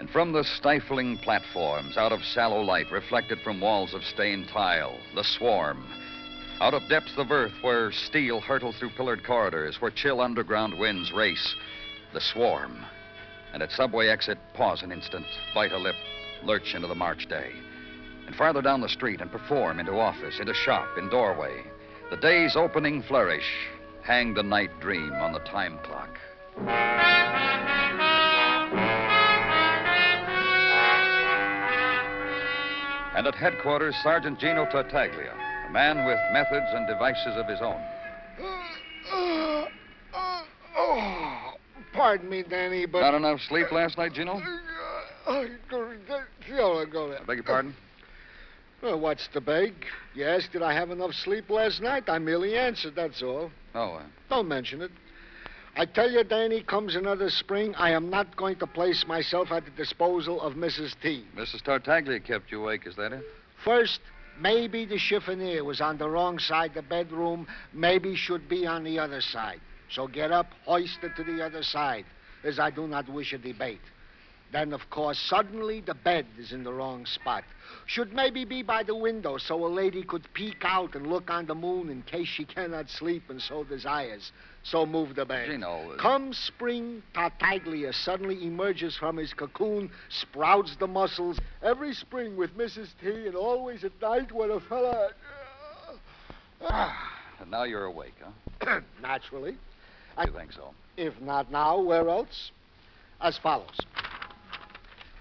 And 0.00 0.10
from 0.10 0.32
the 0.32 0.42
stifling 0.42 1.18
platforms, 1.18 1.96
out 1.96 2.10
of 2.10 2.24
sallow 2.24 2.62
light 2.62 2.90
reflected 2.90 3.38
from 3.44 3.60
walls 3.60 3.94
of 3.94 4.02
stained 4.02 4.48
tile, 4.48 4.98
the 5.14 5.22
swarm. 5.22 5.86
Out 6.60 6.74
of 6.74 6.88
depths 6.88 7.16
of 7.18 7.30
earth 7.30 7.54
where 7.60 7.92
steel 7.92 8.40
hurtles 8.40 8.76
through 8.78 8.96
pillared 8.96 9.24
corridors, 9.24 9.80
where 9.80 9.92
chill 9.92 10.20
underground 10.20 10.76
winds 10.76 11.12
race, 11.12 11.54
the 12.12 12.20
swarm. 12.20 12.84
And 13.52 13.62
at 13.62 13.70
subway 13.70 14.08
exit, 14.08 14.38
pause 14.54 14.82
an 14.82 14.90
instant, 14.90 15.26
bite 15.54 15.70
a 15.70 15.78
lip, 15.78 15.94
lurch 16.44 16.74
into 16.74 16.88
the 16.88 16.94
March 16.94 17.26
day. 17.28 17.52
And 18.26 18.36
farther 18.36 18.62
down 18.62 18.80
the 18.80 18.88
street 18.88 19.20
and 19.20 19.30
perform 19.30 19.80
into 19.80 19.98
office, 19.98 20.38
into 20.38 20.54
shop, 20.54 20.86
in 20.96 21.08
doorway. 21.08 21.62
The 22.10 22.16
day's 22.16 22.56
opening 22.56 23.02
flourish. 23.02 23.50
Hang 24.02 24.34
the 24.34 24.42
night 24.42 24.80
dream 24.80 25.12
on 25.12 25.32
the 25.32 25.38
time 25.40 25.78
clock. 25.82 26.18
And 33.14 33.26
at 33.26 33.34
headquarters, 33.34 33.94
Sergeant 34.02 34.38
Gino 34.38 34.64
Tartaglia, 34.66 35.34
a 35.68 35.72
man 35.72 36.04
with 36.06 36.18
methods 36.32 36.66
and 36.72 36.86
devices 36.88 37.36
of 37.36 37.46
his 37.46 37.60
own. 37.60 37.80
Oh, 40.74 41.54
pardon 41.92 42.28
me, 42.28 42.42
Danny, 42.42 42.86
but. 42.86 43.00
Not 43.00 43.14
enough 43.14 43.40
sleep 43.48 43.70
last 43.70 43.98
night, 43.98 44.14
Gino? 44.14 44.40
Oh, 45.26 45.46
go 46.90 47.08
there. 47.08 47.20
I 47.20 47.24
beg 47.24 47.36
your 47.36 47.44
pardon? 47.44 47.74
Well, 48.82 48.98
what's 48.98 49.28
the 49.32 49.40
beg? 49.40 49.74
You 50.14 50.26
asked 50.26 50.52
did 50.52 50.62
I 50.62 50.72
have 50.72 50.90
enough 50.90 51.12
sleep 51.14 51.48
last 51.50 51.80
night? 51.80 52.04
I 52.08 52.18
merely 52.18 52.56
answered, 52.56 52.94
that's 52.96 53.22
all. 53.22 53.50
Oh, 53.74 53.94
uh, 53.94 54.02
Don't 54.28 54.48
mention 54.48 54.82
it. 54.82 54.90
I 55.76 55.86
tell 55.86 56.10
you, 56.10 56.22
Danny, 56.24 56.62
comes 56.62 56.96
another 56.96 57.30
spring, 57.30 57.74
I 57.76 57.92
am 57.92 58.10
not 58.10 58.36
going 58.36 58.56
to 58.56 58.66
place 58.66 59.06
myself 59.06 59.50
at 59.52 59.64
the 59.64 59.70
disposal 59.70 60.40
of 60.40 60.54
Mrs. 60.54 60.94
T. 61.00 61.24
Mrs. 61.34 61.62
Tartaglia 61.62 62.20
kept 62.20 62.50
you 62.52 62.60
awake, 62.62 62.86
is 62.86 62.96
that 62.96 63.12
it? 63.12 63.22
First, 63.64 64.00
maybe 64.38 64.84
the 64.84 64.98
chiffonier 64.98 65.64
was 65.64 65.80
on 65.80 65.96
the 65.96 66.10
wrong 66.10 66.38
side 66.38 66.70
of 66.70 66.74
the 66.74 66.82
bedroom, 66.82 67.46
maybe 67.72 68.16
should 68.16 68.48
be 68.48 68.66
on 68.66 68.84
the 68.84 68.98
other 68.98 69.22
side. 69.22 69.60
So 69.90 70.08
get 70.08 70.30
up, 70.30 70.48
hoist 70.66 70.98
it 71.02 71.16
to 71.16 71.24
the 71.24 71.42
other 71.42 71.62
side, 71.62 72.04
as 72.44 72.58
I 72.58 72.70
do 72.70 72.86
not 72.86 73.08
wish 73.08 73.32
a 73.32 73.38
debate. 73.38 73.80
Then, 74.52 74.74
of 74.74 74.90
course, 74.90 75.18
suddenly 75.18 75.80
the 75.80 75.94
bed 75.94 76.26
is 76.38 76.52
in 76.52 76.62
the 76.62 76.72
wrong 76.72 77.06
spot. 77.06 77.42
Should 77.86 78.12
maybe 78.12 78.44
be 78.44 78.62
by 78.62 78.82
the 78.82 78.94
window 78.94 79.38
so 79.38 79.64
a 79.64 79.66
lady 79.66 80.02
could 80.02 80.30
peek 80.34 80.62
out 80.62 80.94
and 80.94 81.06
look 81.06 81.30
on 81.30 81.46
the 81.46 81.54
moon 81.54 81.88
in 81.88 82.02
case 82.02 82.28
she 82.28 82.44
cannot 82.44 82.90
sleep 82.90 83.30
and 83.30 83.40
so 83.40 83.64
desires. 83.64 84.30
So 84.62 84.84
move 84.84 85.14
the 85.14 85.24
bed. 85.24 85.48
Gino, 85.48 85.96
Come 85.96 86.34
spring, 86.34 87.02
Tartaglia 87.14 87.94
suddenly 87.94 88.44
emerges 88.44 88.94
from 88.94 89.16
his 89.16 89.32
cocoon, 89.32 89.90
sprouts 90.10 90.76
the 90.76 90.86
muscles. 90.86 91.38
Every 91.62 91.94
spring 91.94 92.36
with 92.36 92.56
Mrs. 92.56 92.88
T, 93.00 93.08
and 93.26 93.34
always 93.34 93.84
at 93.84 94.00
night 94.02 94.30
when 94.32 94.50
a 94.50 94.60
fella. 94.60 95.10
And 97.40 97.50
now 97.50 97.64
you're 97.64 97.86
awake, 97.86 98.14
huh? 98.22 98.80
Naturally. 99.02 99.56
I 100.16 100.26
think 100.26 100.52
so. 100.52 100.74
If 100.98 101.18
not 101.22 101.50
now, 101.50 101.80
where 101.80 102.08
else? 102.08 102.50
As 103.20 103.38
follows. 103.38 103.78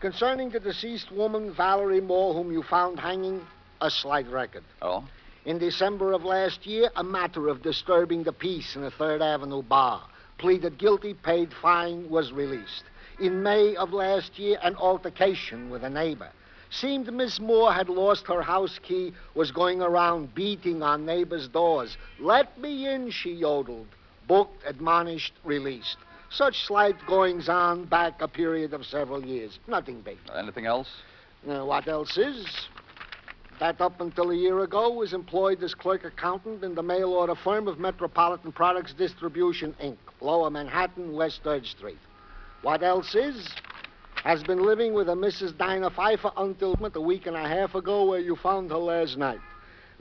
Concerning 0.01 0.50
the 0.50 0.60
deceased 0.60 1.12
woman, 1.12 1.53
Valerie 1.53 2.01
Moore, 2.01 2.34
whom 2.34 2.51
you 2.51 2.63
found 2.63 3.00
hanging, 3.00 3.39
a 3.81 3.91
slight 3.91 4.27
record. 4.31 4.63
Oh? 4.81 5.08
In 5.46 5.60
December 5.60 6.13
of 6.13 6.24
last 6.24 6.65
year, 6.65 6.89
a 6.96 7.03
matter 7.03 7.48
of 7.48 7.62
disturbing 7.62 8.24
the 8.24 8.34
peace 8.34 8.75
in 8.75 8.84
a 8.84 8.89
Third 8.89 9.22
Avenue 9.22 9.62
bar. 9.62 10.01
Pleaded 10.39 10.79
guilty, 10.79 11.13
paid 11.13 11.53
fine, 11.62 12.10
was 12.10 12.31
released. 12.31 12.84
In 13.20 13.43
May 13.43 13.75
of 13.75 13.93
last 13.93 14.39
year, 14.39 14.58
an 14.63 14.75
altercation 14.75 15.70
with 15.70 15.84
a 15.84 15.89
neighbor. 15.89 16.31
Seemed 16.72 17.13
Miss 17.13 17.39
Moore 17.39 17.72
had 17.72 17.88
lost 17.88 18.25
her 18.25 18.41
house 18.41 18.79
key, 18.81 19.13
was 19.36 19.51
going 19.51 19.84
around 19.84 20.34
beating 20.34 20.81
on 20.81 21.05
neighbors' 21.05 21.48
doors. 21.48 21.96
Let 22.20 22.58
me 22.60 22.88
in, 22.88 23.12
she 23.12 23.34
yodeled. 23.34 23.89
Booked, 24.27 24.63
admonished, 24.65 25.34
released. 25.43 25.98
Such 26.33 26.65
slight 26.65 26.95
goings 27.07 27.50
on 27.50 27.85
back 27.85 28.21
a 28.21 28.27
period 28.27 28.73
of 28.73 28.85
several 28.85 29.25
years. 29.25 29.59
Nothing 29.67 30.01
big. 30.01 30.17
Anything 30.33 30.65
else? 30.65 30.88
Now, 31.45 31.65
what 31.65 31.88
else 31.89 32.17
is? 32.17 32.45
That 33.59 33.81
up 33.81 34.00
until 34.00 34.31
a 34.31 34.35
year 34.35 34.61
ago 34.61 34.91
was 34.91 35.13
employed 35.13 35.61
as 35.61 35.75
clerk 35.75 36.05
accountant 36.05 36.63
in 36.63 36.73
the 36.73 36.81
mail 36.81 37.09
order 37.09 37.35
firm 37.35 37.67
of 37.67 37.79
Metropolitan 37.79 38.53
Products 38.53 38.93
Distribution, 38.93 39.75
Inc., 39.83 39.97
Lower 40.21 40.50
Manhattan, 40.50 41.13
West 41.13 41.41
3rd 41.43 41.65
Street. 41.65 42.00
What 42.61 42.81
else 42.81 43.13
is? 43.13 43.50
Has 44.23 44.41
been 44.41 44.65
living 44.65 44.93
with 44.93 45.09
a 45.09 45.13
Mrs. 45.13 45.57
Dinah 45.57 45.89
Pfeiffer 45.89 46.31
until 46.38 46.75
a 46.95 47.01
week 47.01 47.25
and 47.27 47.35
a 47.35 47.47
half 47.47 47.75
ago, 47.75 48.05
where 48.05 48.19
you 48.19 48.38
found 48.38 48.71
her 48.71 48.77
last 48.77 49.17
night. 49.17 49.39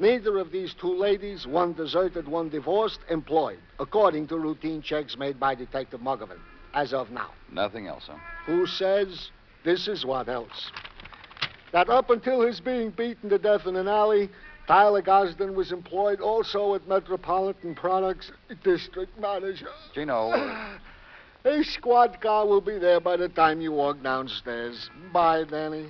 Neither 0.01 0.39
of 0.39 0.51
these 0.51 0.75
two 0.81 0.97
ladies, 0.97 1.47
one 1.47 1.75
deserted, 1.75 2.27
one 2.27 2.49
divorced, 2.49 3.01
employed, 3.11 3.59
according 3.79 4.29
to 4.29 4.39
routine 4.39 4.81
checks 4.81 5.17
made 5.19 5.39
by 5.39 5.55
Detective 5.55 6.01
Muggavan, 6.01 6.39
as 6.73 6.95
of 6.95 7.11
now. 7.11 7.29
Nothing 7.53 7.87
else, 7.87 8.05
huh? 8.07 8.17
Who 8.47 8.67
says 8.67 9.31
this 9.63 9.89
is 9.89 10.07
what 10.07 10.31
else? 10.31 10.73
That 11.73 11.91
up 11.91 12.09
until 12.09 12.41
his 12.41 12.61
being 12.61 12.91
beaten 12.91 13.29
to 13.29 13.39
death 13.39 13.67
in 13.67 13.77
an 13.77 13.89
alley, 13.89 14.31
Tyler 14.67 15.03
Gosden 15.03 15.55
was 15.55 15.71
employed 15.71 16.21
also 16.21 16.75
at 16.75 16.89
Metropolitan 16.89 17.75
Products 17.75 18.33
District 18.65 19.19
Manager. 19.21 19.69
Gino, 19.95 20.31
A 21.45 21.63
squad 21.63 22.21
car 22.21 22.47
will 22.47 22.61
be 22.61 22.79
there 22.79 23.01
by 23.01 23.17
the 23.17 23.29
time 23.29 23.61
you 23.61 23.73
walk 23.73 24.03
downstairs. 24.03 24.89
Bye, 25.13 25.45
Danny. 25.45 25.89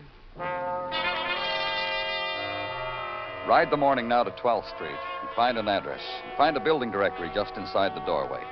Ride 3.46 3.70
the 3.70 3.76
morning 3.76 4.08
now 4.08 4.22
to 4.22 4.30
12th 4.30 4.68
Street 4.74 4.98
and 5.20 5.30
find 5.34 5.58
an 5.58 5.68
address. 5.68 6.00
And 6.24 6.36
find 6.36 6.56
a 6.56 6.60
building 6.60 6.90
directory 6.90 7.30
just 7.34 7.56
inside 7.56 7.94
the 7.94 8.04
doorway. 8.04 8.42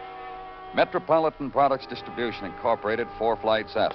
Metropolitan 0.75 1.51
Products 1.51 1.87
Distribution 1.87 2.45
Incorporated, 2.45 3.09
four 3.19 3.37
flights 3.37 3.75
up. 3.77 3.95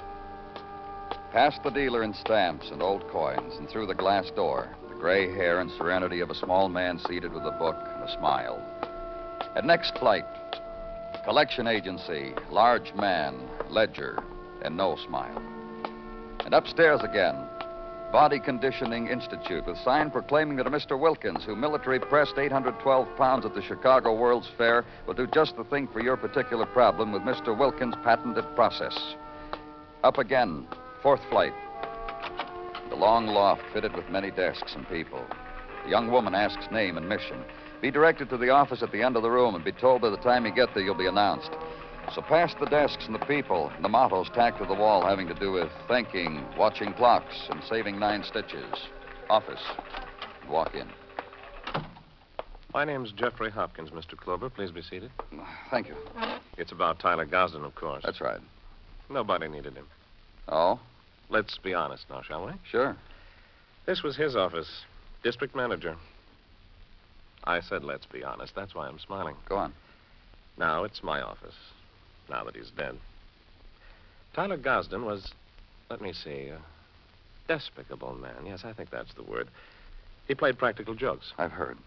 Past 1.31 1.61
the 1.63 1.71
dealer 1.71 2.03
in 2.03 2.13
stamps 2.13 2.69
and 2.71 2.81
old 2.81 3.07
coins 3.09 3.55
and 3.57 3.69
through 3.69 3.87
the 3.87 3.95
glass 3.95 4.29
door, 4.35 4.69
the 4.89 4.95
gray 4.95 5.33
hair 5.33 5.59
and 5.59 5.71
serenity 5.71 6.19
of 6.19 6.29
a 6.29 6.35
small 6.35 6.69
man 6.69 6.99
seated 6.99 7.33
with 7.33 7.43
a 7.43 7.57
book 7.57 7.77
and 7.95 8.03
a 8.03 8.13
smile. 8.17 8.61
At 9.55 9.65
next 9.65 9.97
flight, 9.97 10.25
collection 11.23 11.67
agency, 11.67 12.33
large 12.49 12.93
man, 12.95 13.39
ledger, 13.69 14.19
and 14.63 14.75
no 14.75 14.95
smile. 15.07 15.41
And 16.45 16.53
upstairs 16.53 17.01
again, 17.01 17.35
Body 18.13 18.39
Conditioning 18.39 19.07
Institute 19.07 19.65
with 19.65 19.75
sign 19.79 20.11
proclaiming 20.11 20.55
that 20.57 20.67
a 20.67 20.69
Mr. 20.69 20.99
Wilkins, 20.99 21.43
who 21.45 21.55
military 21.55 21.99
pressed 21.99 22.37
812 22.37 23.07
pounds 23.17 23.43
at 23.43 23.55
the 23.55 23.61
Chicago 23.63 24.15
World's 24.15 24.51
Fair, 24.55 24.85
will 25.07 25.15
do 25.15 25.25
just 25.25 25.57
the 25.57 25.63
thing 25.63 25.87
for 25.87 25.99
your 25.99 26.15
particular 26.15 26.67
problem 26.67 27.11
with 27.11 27.23
Mr. 27.23 27.57
Wilkins' 27.57 27.95
patented 28.03 28.45
process. 28.53 28.95
Up 30.03 30.19
again, 30.19 30.67
fourth 31.01 31.21
flight. 31.31 31.53
The 32.91 32.95
long 32.95 33.25
loft 33.25 33.63
fitted 33.73 33.95
with 33.95 34.07
many 34.11 34.29
desks 34.29 34.75
and 34.75 34.87
people. 34.89 35.25
The 35.83 35.89
young 35.89 36.11
woman 36.11 36.35
asks 36.35 36.71
name 36.71 36.97
and 36.97 37.09
mission. 37.09 37.43
Be 37.81 37.89
directed 37.89 38.29
to 38.29 38.37
the 38.37 38.51
office 38.51 38.83
at 38.83 38.91
the 38.91 39.01
end 39.01 39.15
of 39.15 39.23
the 39.23 39.31
room 39.31 39.55
and 39.55 39.65
be 39.65 39.71
told 39.71 40.03
by 40.03 40.11
the 40.11 40.17
time 40.17 40.45
you 40.45 40.53
get 40.53 40.69
there 40.75 40.83
you'll 40.83 40.93
be 40.93 41.07
announced. 41.07 41.49
So 42.13 42.21
past 42.21 42.57
the 42.59 42.65
desks 42.67 43.05
and 43.05 43.15
the 43.15 43.25
people, 43.25 43.71
and 43.75 43.83
the 43.83 43.89
mottos 43.89 44.29
tacked 44.35 44.59
to 44.59 44.65
the 44.65 44.73
wall 44.75 45.03
having 45.05 45.27
to 45.27 45.33
do 45.33 45.51
with 45.51 45.69
thinking, 45.87 46.45
watching 46.57 46.93
clocks, 46.93 47.47
and 47.49 47.61
saving 47.63 47.97
nine 47.99 48.23
stitches. 48.23 48.65
Office. 49.29 49.61
Walk 50.49 50.75
in. 50.75 50.87
My 52.73 52.85
name's 52.85 53.11
Jeffrey 53.11 53.49
Hopkins, 53.49 53.89
Mr. 53.91 54.15
Clover. 54.17 54.49
Please 54.49 54.71
be 54.71 54.81
seated. 54.81 55.11
Thank 55.71 55.87
you. 55.87 55.95
It's 56.57 56.71
about 56.71 56.99
Tyler 56.99 57.25
Gosden, 57.25 57.63
of 57.63 57.73
course. 57.75 58.03
That's 58.05 58.21
right. 58.21 58.39
Nobody 59.09 59.47
needed 59.47 59.73
him. 59.75 59.87
Oh, 60.47 60.79
Let's 61.29 61.57
be 61.57 61.73
honest 61.73 62.05
now, 62.11 62.21
shall 62.21 62.45
we? 62.45 62.51
sure. 62.69 62.95
This 63.87 64.03
was 64.03 64.15
his 64.15 64.35
office, 64.35 64.69
district 65.23 65.55
manager. 65.55 65.95
I 67.43 67.59
said, 67.59 67.83
let's 67.83 68.05
be 68.05 68.23
honest. 68.23 68.53
That's 68.55 68.75
why 68.75 68.87
I'm 68.87 68.99
smiling. 68.99 69.35
Go 69.49 69.55
on. 69.57 69.73
Now 70.57 70.83
it's 70.83 71.01
my 71.01 71.21
office, 71.21 71.55
now 72.33 72.43
that 72.43 72.55
he's 72.55 72.71
dead. 72.71 72.97
Tyler 74.33 74.57
Gosden 74.57 75.05
was, 75.05 75.31
let 75.89 76.01
me 76.01 76.11
see, 76.11 76.49
a 76.49 76.59
despicable 77.47 78.15
man. 78.15 78.45
Yes, 78.47 78.61
I 78.65 78.73
think 78.73 78.89
that's 78.89 79.13
the 79.13 79.23
word. 79.23 79.47
He 80.27 80.33
played 80.33 80.57
practical 80.57 80.95
jokes, 80.95 81.31
I've 81.37 81.51
heard. 81.51 81.77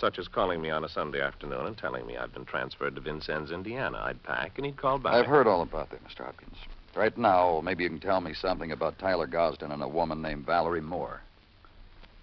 such 0.00 0.18
as 0.18 0.26
calling 0.26 0.60
me 0.60 0.70
on 0.70 0.84
a 0.84 0.88
Sunday 0.88 1.20
afternoon 1.20 1.66
and 1.66 1.78
telling 1.78 2.04
me 2.06 2.16
I'd 2.16 2.34
been 2.34 2.44
transferred 2.44 2.96
to 2.96 3.00
Vincennes, 3.00 3.52
Indiana. 3.52 4.02
I'd 4.04 4.22
pack, 4.24 4.52
and 4.56 4.66
he'd 4.66 4.76
call 4.76 4.98
back. 4.98 5.14
I've 5.14 5.26
heard 5.26 5.46
all 5.46 5.62
about 5.62 5.90
that, 5.90 6.04
Mr. 6.04 6.24
Hopkins. 6.24 6.56
Right 6.96 7.16
now, 7.16 7.60
maybe 7.64 7.84
you 7.84 7.90
can 7.90 8.00
tell 8.00 8.20
me 8.20 8.34
something 8.34 8.72
about 8.72 8.98
Tyler 8.98 9.28
Gosden 9.28 9.70
and 9.72 9.82
a 9.82 9.88
woman 9.88 10.20
named 10.20 10.44
Valerie 10.44 10.80
Moore. 10.80 11.20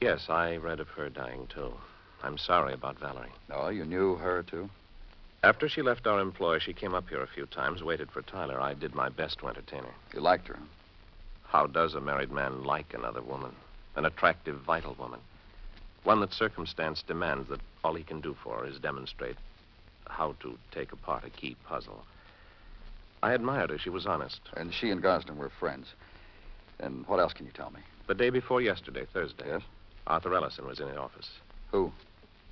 Yes, 0.02 0.26
I 0.30 0.58
read 0.58 0.82
of 0.82 0.90
her 0.90 1.10
dying, 1.10 1.48
too. 1.54 1.72
I'm 2.22 2.38
sorry 2.38 2.74
about 2.74 3.00
Valerie. 3.00 3.32
Oh, 3.52 3.70
you 3.70 3.86
knew 3.86 4.16
her, 4.16 4.44
too? 4.44 4.70
After 5.42 5.70
she 5.70 5.82
left 5.82 6.06
our 6.06 6.20
employ, 6.20 6.60
she 6.60 6.74
came 6.74 6.94
up 6.94 7.08
here 7.08 7.22
a 7.22 7.28
few 7.28 7.46
times, 7.46 7.82
waited 7.82 8.12
for 8.12 8.22
Tyler. 8.22 8.60
I 8.60 8.74
did 8.74 8.94
my 8.94 9.08
best 9.08 9.40
to 9.40 9.48
entertain 9.48 9.84
her. 9.84 9.94
You 10.14 10.20
liked 10.20 10.48
her. 10.50 10.60
How 11.44 11.66
does 11.66 11.94
a 11.94 12.02
married 12.02 12.32
man 12.32 12.64
like 12.64 12.94
another 12.94 13.22
woman? 13.22 13.52
An 13.96 14.06
attractive, 14.06 14.58
vital 14.58 14.96
woman. 15.00 15.20
One 16.04 16.20
that 16.22 16.34
circumstance 16.34 17.04
demands 17.04 17.50
that 17.50 17.62
all 17.84 17.94
he 17.94 18.04
can 18.04 18.20
do 18.20 18.36
for 18.44 18.60
her 18.60 18.68
is 18.68 18.80
demonstrate 18.80 19.38
how 20.08 20.36
to 20.42 20.58
take 20.72 20.92
apart 20.92 21.24
a 21.24 21.30
key 21.30 21.56
puzzle. 21.66 22.04
I 23.24 23.34
admired 23.34 23.70
her. 23.70 23.78
She 23.78 23.90
was 23.90 24.06
honest. 24.06 24.42
And 24.56 24.74
she 24.74 24.90
and 24.90 25.02
Gosden 25.02 25.38
were 25.38 25.50
friends. 25.50 25.88
And 26.80 27.06
what 27.08 27.20
else 27.20 27.34
can 27.34 27.46
you 27.46 27.52
tell 27.54 27.72
me? 27.72 27.80
The 28.08 28.16
day 28.16 28.30
before 28.30 28.62
yesterday, 28.62 29.06
Thursday, 29.14 29.46
Yes? 29.48 29.62
Arthur 30.08 30.34
Ellison 30.34 30.66
was 30.66 30.80
in 30.80 30.88
the 30.88 30.98
office. 30.98 31.30
Who? 31.72 31.92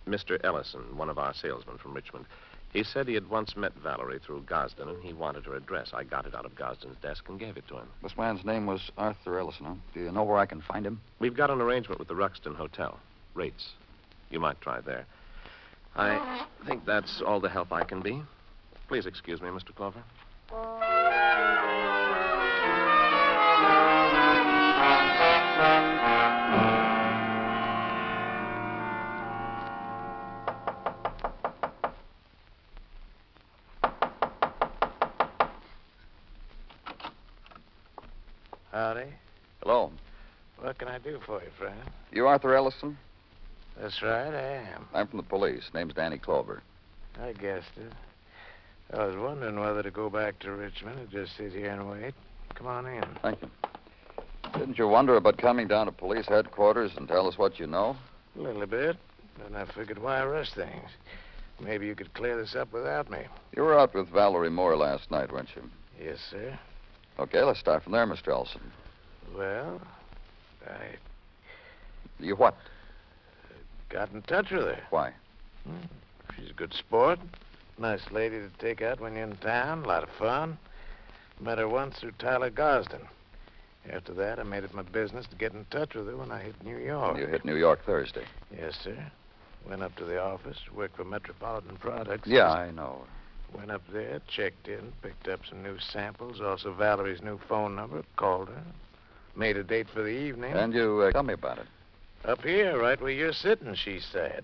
Mr. 0.07 0.39
Ellison, 0.43 0.95
one 0.95 1.09
of 1.09 1.17
our 1.17 1.33
salesmen 1.33 1.77
from 1.77 1.93
Richmond. 1.93 2.25
He 2.73 2.83
said 2.83 3.07
he 3.07 3.13
had 3.13 3.29
once 3.29 3.55
met 3.55 3.73
Valerie 3.75 4.19
through 4.19 4.41
Gosden, 4.41 4.89
and 4.89 5.03
he 5.03 5.13
wanted 5.13 5.45
her 5.45 5.55
address. 5.55 5.91
I 5.93 6.03
got 6.03 6.25
it 6.25 6.35
out 6.35 6.45
of 6.45 6.55
Gosden's 6.55 6.97
desk 7.01 7.23
and 7.27 7.39
gave 7.39 7.57
it 7.57 7.67
to 7.69 7.77
him. 7.77 7.87
This 8.03 8.17
man's 8.17 8.45
name 8.45 8.65
was 8.65 8.91
Arthur 8.97 9.39
Ellison, 9.39 9.65
huh? 9.65 9.73
Do 9.93 10.01
you 10.01 10.11
know 10.11 10.23
where 10.23 10.37
I 10.37 10.45
can 10.45 10.61
find 10.61 10.85
him? 10.85 11.01
We've 11.19 11.35
got 11.35 11.49
an 11.49 11.61
arrangement 11.61 11.99
with 11.99 12.07
the 12.07 12.15
Ruxton 12.15 12.55
Hotel. 12.55 12.99
Rates. 13.33 13.69
You 14.29 14.39
might 14.39 14.59
try 14.61 14.81
there. 14.81 15.05
I 15.95 16.45
think 16.67 16.85
that's 16.85 17.21
all 17.25 17.39
the 17.39 17.49
help 17.49 17.71
I 17.71 17.83
can 17.83 18.01
be. 18.01 18.21
Please 18.87 19.05
excuse 19.05 19.41
me, 19.41 19.49
Mr. 19.49 19.73
Clover. 19.73 20.03
For 41.27 41.43
you, 41.43 41.49
friend? 41.59 41.77
You 42.11 42.25
Arthur 42.25 42.55
Ellison? 42.55 42.97
That's 43.79 44.01
right, 44.01 44.33
I 44.33 44.71
am. 44.73 44.87
I'm 44.93 45.07
from 45.07 45.17
the 45.17 45.23
police. 45.23 45.69
Name's 45.73 45.93
Danny 45.93 46.17
Clover. 46.17 46.63
I 47.21 47.33
guessed 47.33 47.73
it. 47.75 47.91
I 48.97 49.05
was 49.05 49.17
wondering 49.17 49.59
whether 49.59 49.83
to 49.83 49.91
go 49.91 50.09
back 50.09 50.39
to 50.39 50.51
Richmond 50.53 50.99
or 50.99 51.05
just 51.05 51.35
sit 51.37 51.51
here 51.51 51.71
and 51.71 51.89
wait. 51.89 52.13
Come 52.55 52.67
on 52.67 52.87
in. 52.87 53.03
Thank 53.21 53.41
you. 53.41 53.49
Didn't 54.57 54.77
you 54.77 54.87
wonder 54.87 55.17
about 55.17 55.37
coming 55.37 55.67
down 55.67 55.87
to 55.87 55.91
police 55.91 56.25
headquarters 56.25 56.91
and 56.95 57.07
tell 57.07 57.27
us 57.27 57.37
what 57.37 57.59
you 57.59 57.67
know? 57.67 57.97
A 58.37 58.41
little 58.41 58.65
bit. 58.65 58.95
Then 59.37 59.55
I 59.55 59.65
figured 59.65 59.99
why 59.99 60.23
rush 60.23 60.53
things? 60.53 60.89
Maybe 61.59 61.85
you 61.85 61.95
could 61.95 62.13
clear 62.13 62.37
this 62.37 62.55
up 62.55 62.71
without 62.71 63.11
me. 63.11 63.19
You 63.55 63.63
were 63.63 63.77
out 63.77 63.93
with 63.93 64.07
Valerie 64.09 64.49
Moore 64.49 64.77
last 64.77 65.11
night, 65.11 65.31
weren't 65.31 65.49
you? 65.55 65.63
Yes, 66.01 66.19
sir. 66.31 66.57
Okay, 67.19 67.43
let's 67.43 67.59
start 67.59 67.83
from 67.83 67.91
there, 67.91 68.07
Mr. 68.07 68.29
Ellison. 68.29 68.71
Well, 69.35 69.81
I 70.65 70.95
You 72.19 72.35
what? 72.35 72.55
got 73.89 74.11
in 74.11 74.21
touch 74.23 74.51
with 74.51 74.63
her. 74.63 74.79
Why? 74.89 75.13
Hmm. 75.65 75.85
She's 76.35 76.49
a 76.49 76.53
good 76.53 76.73
sport. 76.73 77.19
Nice 77.79 78.11
lady 78.11 78.37
to 78.37 78.49
take 78.59 78.81
out 78.81 78.99
when 78.99 79.15
you're 79.15 79.23
in 79.23 79.37
town. 79.37 79.83
A 79.83 79.87
lot 79.87 80.03
of 80.03 80.09
fun. 80.17 80.57
Met 81.39 81.57
her 81.57 81.67
once 81.67 81.99
through 81.99 82.13
Tyler 82.19 82.49
Gosden. 82.49 83.07
After 83.89 84.13
that, 84.15 84.39
I 84.39 84.43
made 84.43 84.63
it 84.63 84.73
my 84.73 84.81
business 84.81 85.25
to 85.27 85.35
get 85.35 85.53
in 85.53 85.65
touch 85.69 85.93
with 85.93 86.07
her 86.07 86.17
when 86.17 86.31
I 86.31 86.41
hit 86.41 86.61
New 86.63 86.77
York. 86.77 87.17
You 87.17 87.27
hit 87.27 87.45
New 87.45 87.55
York 87.55 87.85
Thursday. 87.85 88.25
Yes, 88.55 88.77
sir. 88.83 88.97
Went 89.67 89.81
up 89.81 89.95
to 89.97 90.05
the 90.05 90.21
office, 90.21 90.57
worked 90.75 90.97
for 90.97 91.05
Metropolitan 91.05 91.77
Products. 91.77 92.27
Yeah, 92.27 92.49
I 92.49 92.71
know. 92.71 93.03
Went 93.53 93.71
up 93.71 93.81
there, 93.93 94.19
checked 94.27 94.67
in, 94.67 94.91
picked 95.01 95.27
up 95.29 95.39
some 95.47 95.63
new 95.63 95.77
samples, 95.79 96.41
also 96.41 96.73
Valerie's 96.73 97.21
new 97.21 97.39
phone 97.47 97.75
number, 97.75 98.03
called 98.17 98.49
her, 98.49 98.63
made 99.37 99.55
a 99.55 99.63
date 99.63 99.87
for 99.93 100.01
the 100.01 100.09
evening. 100.09 100.53
And 100.53 100.73
you 100.73 101.01
uh, 101.01 101.11
tell 101.11 101.23
me 101.23 101.33
about 101.33 101.59
it. 101.59 101.65
Up 102.25 102.43
here, 102.43 102.77
right 102.79 102.99
where 102.99 103.11
you're 103.11 103.33
sitting, 103.33 103.75
she 103.75 103.99
said. 103.99 104.43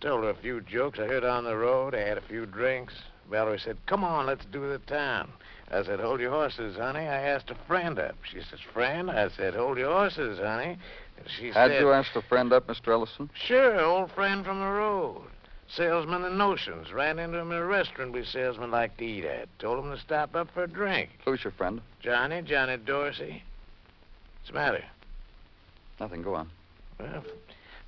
Told 0.00 0.24
her 0.24 0.30
a 0.30 0.34
few 0.34 0.60
jokes 0.60 0.98
I 0.98 1.06
heard 1.06 1.24
on 1.24 1.44
the 1.44 1.56
road. 1.56 1.94
I 1.94 2.00
had 2.00 2.18
a 2.18 2.22
few 2.22 2.44
drinks. 2.44 2.94
Valerie 3.30 3.60
said, 3.60 3.78
Come 3.86 4.04
on, 4.04 4.26
let's 4.26 4.44
do 4.46 4.68
the 4.68 4.78
town. 4.78 5.30
I 5.70 5.82
said, 5.84 6.00
Hold 6.00 6.20
your 6.20 6.30
horses, 6.30 6.76
honey. 6.76 7.00
I 7.00 7.20
asked 7.20 7.50
a 7.50 7.54
friend 7.66 7.98
up. 7.98 8.16
She 8.24 8.40
says, 8.40 8.60
Friend? 8.72 9.10
I 9.10 9.28
said, 9.28 9.54
Hold 9.54 9.78
your 9.78 9.92
horses, 9.92 10.38
honey. 10.38 10.76
And 11.16 11.26
she 11.38 11.52
said 11.52 11.56
Had 11.56 11.70
said, 11.70 11.80
you 11.80 11.92
asked 11.92 12.16
a 12.16 12.22
friend 12.22 12.52
up, 12.52 12.66
Mr. 12.66 12.88
Ellison? 12.88 13.30
Sure, 13.34 13.80
old 13.80 14.10
friend 14.10 14.44
from 14.44 14.60
the 14.60 14.66
road. 14.66 15.22
Salesman 15.68 16.24
of 16.24 16.32
notions. 16.32 16.92
Ran 16.92 17.18
into 17.18 17.38
him 17.38 17.52
in 17.52 17.58
a 17.58 17.64
restaurant 17.64 18.12
we 18.12 18.24
salesmen 18.24 18.70
like 18.70 18.96
to 18.98 19.04
eat 19.04 19.24
at. 19.24 19.48
Told 19.58 19.82
him 19.82 19.90
to 19.90 19.98
stop 19.98 20.34
up 20.34 20.48
for 20.52 20.64
a 20.64 20.68
drink. 20.68 21.08
Who's 21.24 21.42
your 21.42 21.52
friend? 21.52 21.80
Johnny, 22.00 22.42
Johnny 22.42 22.76
Dorsey. 22.76 23.42
What's 24.40 24.48
the 24.48 24.54
matter? 24.54 24.84
Nothing. 25.98 26.22
Go 26.22 26.34
on. 26.34 26.50
Well, 27.02 27.24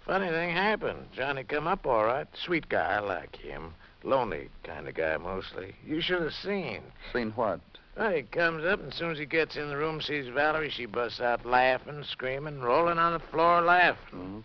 funny 0.05 0.29
thing 0.29 0.51
happened. 0.51 1.07
Johnny 1.15 1.45
come 1.45 1.69
up 1.69 1.87
all 1.87 2.05
right. 2.05 2.27
Sweet 2.35 2.69
guy, 2.69 2.97
I 2.97 2.99
like 2.99 3.37
him. 3.37 3.75
Lonely 4.03 4.51
kind 4.65 4.89
of 4.89 4.95
guy, 4.95 5.17
mostly. 5.17 5.75
You 5.87 6.01
should 6.01 6.21
have 6.23 6.35
seen. 6.35 6.83
Seen 7.13 7.31
what? 7.31 7.61
Well, 7.97 8.11
he 8.11 8.23
comes 8.23 8.65
up, 8.65 8.81
and 8.81 8.93
as 8.93 8.99
soon 8.99 9.13
as 9.13 9.19
he 9.19 9.25
gets 9.25 9.57
in 9.57 9.69
the 9.69 9.77
room, 9.77 10.01
sees 10.01 10.27
Valerie, 10.27 10.71
she 10.71 10.87
busts 10.87 11.21
out 11.21 11.47
laughing, 11.47 12.03
screaming, 12.03 12.61
rolling 12.61 12.99
on 12.99 13.13
the 13.13 13.21
floor 13.21 13.61
laughing. 13.63 14.19
Mm-hmm. 14.19 14.41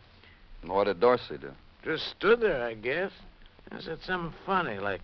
And 0.61 0.71
what 0.71 0.83
did 0.83 0.99
Dorsey 0.99 1.39
do? 1.39 1.51
Just 1.83 2.07
stood 2.09 2.41
there, 2.41 2.63
I 2.63 2.75
guess. 2.75 3.11
I 3.71 3.81
said 3.81 3.99
something 4.03 4.37
funny, 4.45 4.77
like, 4.77 5.01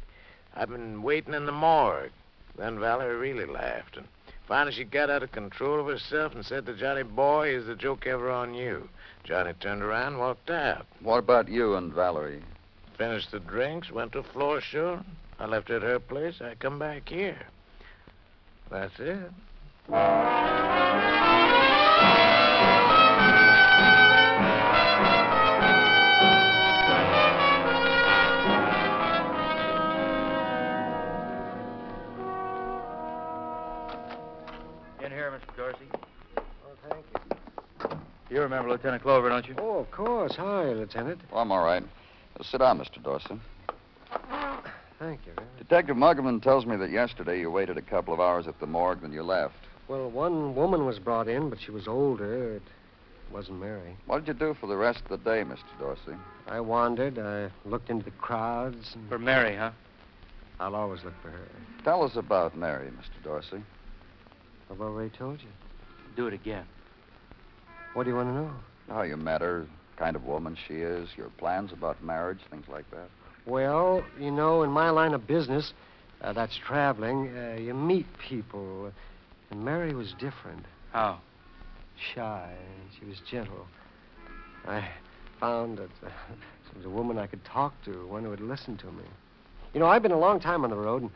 I've 0.56 0.69
been 0.69 1.01
waiting 1.01 1.34
in 1.34 1.47
the 1.47 1.51
morgue. 1.51 2.12
Then 2.56 2.80
Valerie 2.80 3.15
really 3.15 3.45
laughed, 3.45 3.97
and 3.97 4.08
finally 4.47 4.75
she 4.75 4.84
got 4.84 5.10
out 5.10 5.23
of 5.23 5.31
control 5.31 5.79
of 5.79 5.88
herself 5.88 6.34
and 6.36 6.45
said 6.45 6.65
to 6.65 6.73
Johnny, 6.73 7.03
Boy, 7.03 7.49
is 7.55 7.65
the 7.65 7.75
joke 7.75 8.08
ever 8.08 8.29
on 8.29 8.53
you? 8.53 8.88
Johnny 9.23 9.53
turned 9.60 9.81
around 9.81 10.13
and 10.13 10.19
walked 10.19 10.49
out. 10.49 10.86
What 11.01 11.19
about 11.19 11.47
you 11.47 11.75
and 11.75 11.93
Valerie? 11.93 12.43
Finished 12.97 13.31
the 13.31 13.39
drinks, 13.39 13.91
went 13.91 14.13
to 14.13 14.23
floor 14.23 14.62
show. 14.62 15.01
I 15.39 15.45
left 15.45 15.69
her 15.69 15.77
at 15.77 15.81
her 15.81 15.99
place. 15.99 16.41
I 16.41 16.55
come 16.55 16.79
back 16.79 17.10
here. 17.10 17.47
That's 18.69 18.93
it. 18.99 19.31
Remember 38.45 38.69
Lieutenant 38.69 39.01
Clover, 39.01 39.27
don't 39.27 39.47
you? 39.47 39.55
Oh, 39.58 39.79
of 39.79 39.89
course. 39.89 40.36
Hi, 40.36 40.65
Lieutenant. 40.65 41.19
Well, 41.31 41.41
I'm 41.41 41.51
all 41.51 41.65
right. 41.65 41.81
Uh, 42.39 42.43
sit 42.43 42.60
down, 42.60 42.77
Mr. 42.77 43.01
Dorsey. 43.01 43.39
Thank 44.99 45.21
you. 45.25 45.34
Detective 45.58 45.97
Muggavan 45.97 46.43
tells 46.43 46.67
me 46.67 46.75
that 46.77 46.91
yesterday 46.91 47.39
you 47.39 47.49
waited 47.49 47.75
a 47.79 47.81
couple 47.81 48.13
of 48.13 48.19
hours 48.19 48.45
at 48.45 48.60
the 48.60 48.67
morgue, 48.67 49.01
then 49.01 49.12
you 49.12 49.23
left. 49.23 49.55
Well, 49.88 50.12
one 50.12 50.53
woman 50.53 50.86
was 50.86 50.99
brought 50.99 51.27
in, 51.27 51.49
but 51.49 51.60
she 51.60 51.71
was 51.71 51.88
older. 51.88 52.58
It 52.58 52.62
wasn't 53.31 53.62
Mary. 53.62 53.97
What 54.05 54.23
did 54.23 54.27
you 54.27 54.39
do 54.39 54.53
for 54.53 54.67
the 54.67 54.77
rest 54.77 55.01
of 55.10 55.10
the 55.10 55.17
day, 55.17 55.43
Mr. 55.43 55.79
Dorsey? 55.79 56.15
I 56.47 56.60
wandered. 56.60 57.17
I 57.17 57.49
looked 57.67 57.89
into 57.89 58.05
the 58.05 58.12
crowds. 58.12 58.91
And 58.93 59.10
For 59.10 59.17
Mary, 59.17 59.55
huh? 59.55 59.71
I'll 60.60 60.75
always 60.75 61.03
look 61.03 61.19
for 61.23 61.31
her. 61.31 61.47
Tell 61.84 62.03
us 62.03 62.15
about 62.15 62.55
Mary, 62.55 62.91
Mr. 62.91 63.23
Dorsey. 63.23 63.63
I've 64.69 64.81
already 64.81 65.10
told 65.10 65.41
you. 65.41 65.49
Do 66.15 66.27
it 66.27 66.34
again. 66.36 66.65
What 67.95 68.03
do 68.03 68.10
you 68.10 68.17
want 68.17 68.27
to 68.27 68.34
know? 68.34 68.51
How 68.89 69.03
you 69.03 69.15
met 69.15 69.39
her, 69.39 69.65
kind 69.95 70.17
of 70.17 70.25
woman 70.25 70.58
she 70.67 70.73
is, 70.73 71.08
your 71.15 71.29
plans 71.29 71.71
about 71.71 72.03
marriage, 72.03 72.39
things 72.51 72.65
like 72.67 72.84
that. 72.91 73.08
Well, 73.45 74.03
you 74.19 74.31
know, 74.31 74.63
in 74.63 74.69
my 74.69 74.89
line 74.89 75.13
of 75.13 75.25
business, 75.25 75.71
uh, 76.19 76.34
that's 76.34 76.58
traveling, 76.58 77.34
uh, 77.38 77.55
you 77.58 77.73
meet 77.73 78.05
people. 78.17 78.91
And 79.49 79.63
Mary 79.63 79.93
was 79.93 80.13
different. 80.19 80.65
How? 80.91 81.19
Shy. 82.13 82.53
She 82.99 83.05
was 83.05 83.15
gentle. 83.31 83.65
I 84.67 84.89
found 85.39 85.77
that 85.77 85.89
uh, 86.05 86.10
she 86.69 86.77
was 86.77 86.86
a 86.86 86.89
woman 86.89 87.17
I 87.17 87.27
could 87.27 87.45
talk 87.45 87.81
to, 87.86 88.05
one 88.08 88.23
who 88.23 88.29
would 88.29 88.41
listen 88.41 88.75
to 88.75 88.88
me. 88.88 89.05
You 89.73 89.79
know, 89.79 89.86
I've 89.86 90.01
been 90.01 90.12
a 90.12 90.19
long 90.19 90.41
time 90.41 90.65
on 90.65 90.69
the 90.69 90.75
road, 90.75 91.03
and 91.03 91.12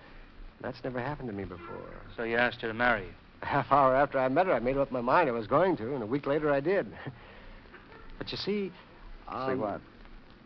that's 0.61 0.81
never 0.85 1.01
happened 1.01 1.27
to 1.27 1.35
me 1.35 1.43
before. 1.43 1.91
So 2.15 2.23
you 2.23 2.37
asked 2.37 2.61
her 2.61 2.69
to 2.69 2.73
marry 2.73 3.01
you. 3.01 3.13
A 3.41 3.45
half 3.45 3.71
hour 3.71 3.95
after 3.95 4.19
I 4.19 4.27
met 4.27 4.47
her, 4.47 4.53
I 4.53 4.59
made 4.59 4.77
up 4.77 4.91
my 4.91 5.01
mind 5.01 5.29
I 5.29 5.31
was 5.31 5.47
going 5.47 5.77
to, 5.77 5.93
and 5.93 6.03
a 6.03 6.05
week 6.05 6.25
later 6.25 6.51
I 6.51 6.59
did. 6.59 6.87
but 8.17 8.31
you 8.31 8.37
see. 8.37 8.71
See 8.71 8.71
um, 9.27 9.59
what? 9.59 9.81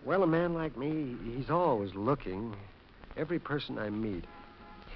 Well, 0.06 0.24
a 0.24 0.28
man 0.28 0.54
like 0.54 0.78
me, 0.78 1.16
he's 1.24 1.50
always 1.50 1.96
looking. 1.96 2.56
Every 3.16 3.40
person 3.40 3.78
I 3.80 3.90
meet. 3.90 4.26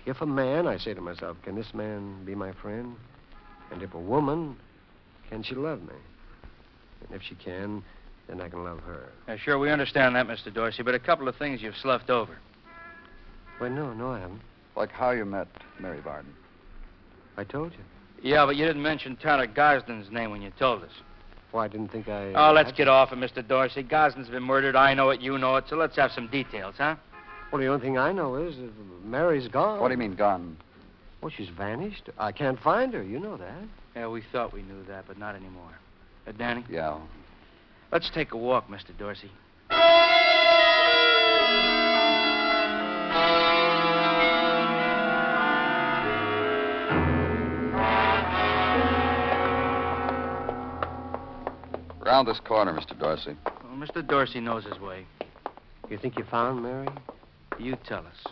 If 0.06 0.22
a 0.22 0.26
man, 0.26 0.68
I 0.68 0.78
say 0.78 0.94
to 0.94 1.02
myself, 1.02 1.38
can 1.44 1.56
this 1.56 1.74
man 1.74 2.24
be 2.26 2.36
my 2.36 2.52
friend? 2.54 2.96
And 3.72 3.82
if 3.82 3.94
a 3.94 4.00
woman, 4.00 4.58
can 5.30 5.44
she 5.44 5.56
love 5.56 5.82
me? 5.82 5.96
And 7.02 7.16
if 7.16 7.22
she 7.22 7.36
can, 7.36 7.84
then 8.28 8.42
I 8.42 8.50
can 8.50 8.64
love 8.64 8.80
her. 8.80 9.10
Uh, 9.28 9.38
sure, 9.38 9.58
we 9.58 9.70
understand 9.70 10.16
that, 10.16 10.28
Mr. 10.28 10.54
Dorsey, 10.54 10.84
but 10.84 10.96
a 10.96 11.00
couple 11.00 11.28
of 11.28 11.36
things 11.36 11.62
you've 11.62 11.78
sloughed 11.78 12.10
over. 12.10 12.38
Well, 13.60 13.70
no, 13.70 13.94
no, 13.94 14.12
I 14.12 14.20
haven't. 14.20 14.42
Like 14.76 14.92
how 14.92 15.12
you 15.12 15.26
met 15.26 15.48
Mary 15.80 16.00
Varden. 16.02 16.34
I 17.38 17.44
told 17.44 17.72
you. 17.74 17.80
Yeah, 18.22 18.46
but 18.46 18.56
you 18.56 18.66
didn't 18.66 18.82
mention 18.82 19.16
Tyler 19.16 19.48
Gosden's 19.48 20.12
name 20.12 20.32
when 20.32 20.42
you 20.42 20.52
told 20.58 20.84
us. 20.84 20.90
Well, 21.52 21.64
I 21.64 21.68
didn't 21.68 21.90
think 21.92 22.08
I. 22.10 22.34
Oh, 22.34 22.52
let's 22.52 22.72
get 22.72 22.88
off 22.88 23.12
it, 23.14 23.16
Mr. 23.20 23.48
Dorsey. 23.48 23.84
Gosden's 23.84 24.30
been 24.30 24.44
murdered. 24.44 24.76
I 24.76 24.94
know 24.94 25.12
it. 25.12 25.22
You 25.22 25.38
know 25.38 25.56
it. 25.56 25.66
So 25.70 25.76
let's 25.76 25.96
have 25.96 26.12
some 26.12 26.28
details, 26.28 26.76
huh? 26.78 26.96
Well, 27.52 27.62
the 27.62 27.68
only 27.68 27.82
thing 27.82 27.98
I 27.98 28.12
know 28.12 28.36
is 28.36 28.58
that 28.58 28.72
Mary's 29.06 29.48
gone. 29.48 29.80
What 29.80 29.88
do 29.88 29.94
you 29.94 29.98
mean, 29.98 30.16
gone? 30.16 30.58
Well, 31.22 31.32
she's 31.36 31.48
vanished. 31.50 32.10
I 32.18 32.32
can't 32.32 32.60
find 32.60 32.94
her. 32.94 33.02
You 33.02 33.20
know 33.20 33.38
that. 33.38 33.62
Yeah, 33.96 34.08
we 34.10 34.22
thought 34.32 34.52
we 34.54 34.62
knew 34.64 34.84
that, 34.88 35.06
but 35.08 35.18
not 35.18 35.36
anymore. 35.36 35.72
Uh, 36.28 36.34
Danny, 36.34 36.66
Yeah. 36.70 36.98
let's 37.92 38.10
take 38.10 38.34
a 38.34 38.38
walk, 38.38 38.70
Mr. 38.70 38.96
Dorsey. 38.98 39.32
Round 52.18 52.28
this 52.28 52.40
corner, 52.40 52.74
Mr. 52.74 52.98
Dorsey. 52.98 53.36
Well, 53.46 53.78
Mr. 53.78 54.02
Dorsey 54.08 54.40
knows 54.40 54.66
his 54.66 54.80
way. 54.80 55.06
You 55.88 56.00
think 56.00 56.18
you 56.18 56.24
found 56.24 56.64
Mary? 56.64 56.88
You 57.60 57.78
tell 57.88 58.00
us. 58.00 58.26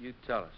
You 0.00 0.14
tell 0.26 0.44
us. 0.44 0.48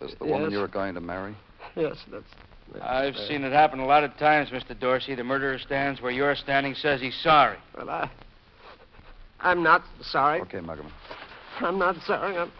This 0.00 0.14
the 0.18 0.24
woman 0.24 0.50
you 0.50 0.58
were 0.58 0.68
going 0.68 0.94
to 0.94 1.02
marry? 1.02 1.36
Yes, 1.76 1.98
that's. 2.10 2.24
That's 2.78 2.90
I've 2.90 3.14
uh, 3.16 3.28
seen 3.28 3.44
it 3.44 3.52
happen 3.52 3.80
a 3.80 3.86
lot 3.86 4.04
of 4.04 4.16
times, 4.18 4.50
Mr. 4.50 4.78
Dorsey. 4.78 5.14
The 5.14 5.24
murderer 5.24 5.58
stands 5.58 6.00
where 6.00 6.12
you're 6.12 6.36
standing, 6.36 6.74
says 6.74 7.00
he's 7.00 7.18
sorry. 7.22 7.58
Well, 7.76 7.90
I. 7.90 8.10
I'm 9.40 9.62
not 9.62 9.82
sorry. 10.02 10.40
Okay, 10.42 10.58
Muggavan. 10.58 10.90
I'm 11.60 11.78
not 11.78 11.96
sorry. 12.06 12.36
I'm. 12.36 12.52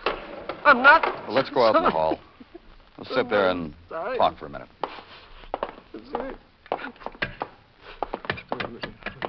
I'm 0.65 0.83
not. 0.83 1.05
Well, 1.27 1.35
let's 1.35 1.51
go 1.51 1.63
out 1.63 1.77
in 1.77 1.83
the 1.83 1.91
hall. 1.91 2.19
We'll 2.99 3.17
sit 3.17 3.31
there 3.31 3.49
and 3.51 3.73
Sorry. 3.89 4.19
talk 4.19 4.37
for 4.41 4.47
a 4.47 4.51
minute. 4.51 4.67
Sorry. 6.11 6.35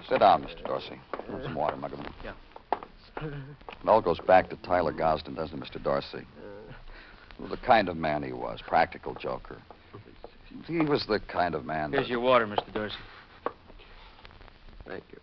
Sit 0.09 0.19
down, 0.21 0.41
Mr. 0.43 0.65
Dorsey. 0.65 0.99
Have 1.29 1.43
some 1.43 1.53
water, 1.53 1.77
Muggavan. 1.77 2.11
Yeah. 2.23 2.31
It 3.21 3.87
all 3.87 4.01
goes 4.01 4.19
back 4.19 4.49
to 4.49 4.55
Tyler 4.63 4.91
Gosden, 4.91 5.35
doesn't 5.35 5.61
it, 5.61 5.63
Mr. 5.63 5.83
Dorsey? 5.83 6.25
The 7.47 7.57
kind 7.57 7.89
of 7.89 7.95
man 7.95 8.23
he 8.23 8.33
was, 8.33 8.59
practical 8.65 9.13
joker. 9.13 9.57
He 10.65 10.79
was 10.79 11.05
the 11.07 11.19
kind 11.19 11.55
of 11.55 11.65
man 11.65 11.91
Here's 11.91 12.05
that... 12.05 12.09
your 12.09 12.19
water, 12.19 12.45
Mr. 12.45 12.73
Dorsey. 12.73 12.95
Thank 14.87 15.03
you. 15.11 15.19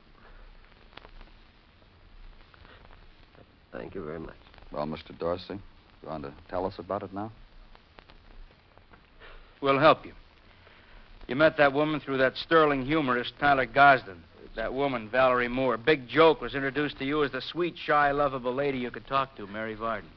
Thank 3.73 3.95
you 3.95 4.05
very 4.05 4.21
much. 4.21 4.37
Well, 4.73 4.87
Mr. 4.87 5.17
Dorsey, 5.19 5.55
you 6.03 6.09
want 6.09 6.25
to 6.25 6.33
tell 6.49 6.65
us 6.65 6.75
about 6.79 7.03
it 7.03 7.13
now? 7.13 7.31
We'll 9.61 9.79
help 9.79 10.05
you. 10.05 10.13
You 11.27 11.37
met 11.37 11.57
that 11.59 11.73
woman 11.73 12.01
through 12.01 12.19
that 12.19 12.37
sterling 12.37 12.85
humorist, 12.85 13.33
Tyler 13.41 13.67
Gosden. 13.67 14.19
That 14.55 14.73
woman, 14.73 15.11
Valerie 15.11 15.49
Moore. 15.49 15.77
Big 15.77 16.09
Joke 16.09 16.41
was 16.41 16.55
introduced 16.55 16.99
to 16.99 17.05
you 17.05 17.23
as 17.25 17.33
the 17.33 17.43
sweet, 17.43 17.77
shy, 17.77 18.11
lovable 18.13 18.55
lady 18.55 18.79
you 18.79 18.91
could 18.91 19.07
talk 19.07 19.37
to, 19.37 19.47
Mary 19.47 19.75
Varden. 19.75 20.09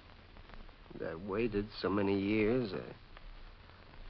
I 1.01 1.15
waited 1.27 1.67
so 1.81 1.89
many 1.89 2.17
years. 2.17 2.71
I, 2.73 2.77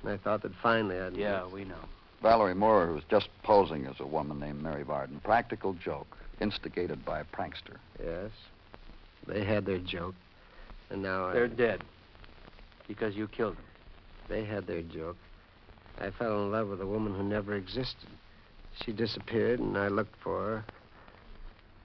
and 0.03 0.12
I 0.12 0.17
thought 0.17 0.41
that 0.43 0.51
finally 0.62 0.99
I'd. 0.99 1.15
Yeah, 1.15 1.45
we 1.47 1.65
know. 1.65 1.79
Valerie 2.21 2.55
Moore, 2.55 2.85
who 2.88 2.93
was 2.95 3.03
just 3.09 3.29
posing 3.43 3.85
as 3.85 3.99
a 3.99 4.05
woman 4.05 4.39
named 4.39 4.62
Mary 4.62 4.83
Varden. 4.83 5.21
Practical 5.23 5.73
joke, 5.73 6.17
instigated 6.41 7.05
by 7.05 7.19
a 7.21 7.23
prankster. 7.23 7.77
Yes. 8.03 8.31
They 9.27 9.45
had 9.45 9.65
their 9.65 9.79
joke. 9.79 10.15
And 10.89 11.01
now 11.01 11.31
They're 11.31 11.47
dead. 11.47 11.83
Because 12.88 13.15
you 13.15 13.27
killed 13.27 13.55
them. 13.55 13.63
They 14.27 14.43
had 14.43 14.67
their 14.67 14.81
joke. 14.81 15.15
I 15.99 16.09
fell 16.12 16.43
in 16.43 16.51
love 16.51 16.67
with 16.67 16.81
a 16.81 16.88
woman 16.88 17.13
who 17.13 17.23
never 17.23 17.55
existed. 17.55 18.09
She 18.83 18.91
disappeared, 18.91 19.59
and 19.59 19.77
I 19.77 19.88
looked 19.88 20.15
for 20.21 20.39
her. 20.45 20.65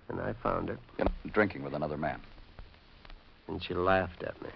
And 0.09 0.21
I 0.21 0.33
found 0.43 0.69
her, 0.69 0.79
You 0.99 1.05
know, 1.05 1.11
drinking 1.33 1.63
with 1.63 1.75
another 1.75 1.97
man. 1.97 2.21
and 3.49 3.63
she 3.63 3.75
laughed 3.75 4.23
at 4.23 4.41
me. 4.43 4.51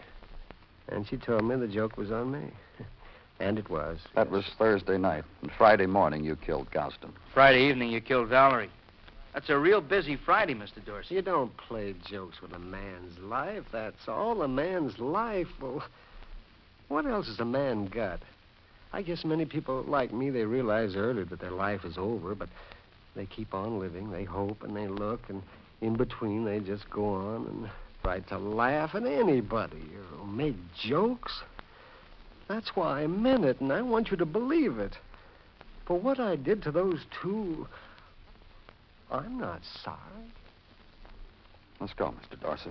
And 0.88 1.06
she 1.08 1.16
told 1.18 1.44
me 1.44 1.56
the 1.56 1.68
joke 1.68 1.96
was 1.96 2.10
on 2.10 2.32
me. 2.32 2.50
and 3.40 3.58
it 3.58 3.70
was. 3.70 3.98
That 4.14 4.30
was 4.30 4.44
Thursday 4.58 4.98
night. 4.98 5.24
And 5.42 5.50
Friday 5.56 5.86
morning, 5.86 6.24
you 6.24 6.36
killed 6.36 6.70
Gosden. 6.70 7.12
Friday 7.32 7.68
evening, 7.68 7.90
you 7.90 8.00
killed 8.00 8.28
Valerie. 8.28 8.70
That's 9.34 9.50
a 9.50 9.58
real 9.58 9.80
busy 9.80 10.16
Friday, 10.16 10.54
Mr. 10.54 10.84
Dorsey. 10.84 11.14
You 11.14 11.22
don't 11.22 11.56
play 11.56 11.94
jokes 12.06 12.40
with 12.42 12.52
a 12.52 12.58
man's 12.58 13.18
life. 13.18 13.64
That's 13.70 14.08
all 14.08 14.42
a 14.42 14.48
man's 14.48 14.98
life. 14.98 15.48
Well, 15.60 15.84
what 16.88 17.06
else 17.06 17.26
has 17.28 17.38
a 17.38 17.44
man 17.44 17.86
got? 17.86 18.20
I 18.92 19.02
guess 19.02 19.24
many 19.24 19.44
people 19.44 19.82
like 19.82 20.12
me, 20.12 20.30
they 20.30 20.44
realize 20.44 20.96
early 20.96 21.24
that 21.24 21.40
their 21.40 21.50
life 21.50 21.84
is 21.84 21.98
over, 21.98 22.34
but 22.34 22.48
they 23.14 23.26
keep 23.26 23.52
on 23.52 23.78
living. 23.78 24.10
They 24.10 24.24
hope 24.24 24.62
and 24.62 24.74
they 24.74 24.88
look, 24.88 25.20
and 25.28 25.42
in 25.80 25.94
between, 25.94 26.44
they 26.44 26.60
just 26.60 26.88
go 26.88 27.14
on 27.14 27.46
and 27.46 27.70
try 28.02 28.20
to 28.20 28.38
laugh 28.38 28.94
at 28.94 29.04
anybody 29.04 29.82
or 30.18 30.26
make 30.26 30.56
jokes. 30.82 31.42
That's 32.48 32.74
why 32.74 33.02
I 33.02 33.06
meant 33.06 33.44
it, 33.44 33.60
and 33.60 33.72
I 33.72 33.82
want 33.82 34.10
you 34.10 34.16
to 34.16 34.26
believe 34.26 34.78
it. 34.78 34.96
For 35.86 35.98
what 35.98 36.18
I 36.18 36.36
did 36.36 36.62
to 36.62 36.70
those 36.70 37.00
two, 37.22 37.68
I'm 39.10 39.38
not 39.38 39.60
sorry. 39.84 39.98
Let's 41.80 41.92
go, 41.92 42.12
Mr. 42.12 42.40
Dorsey. 42.40 42.70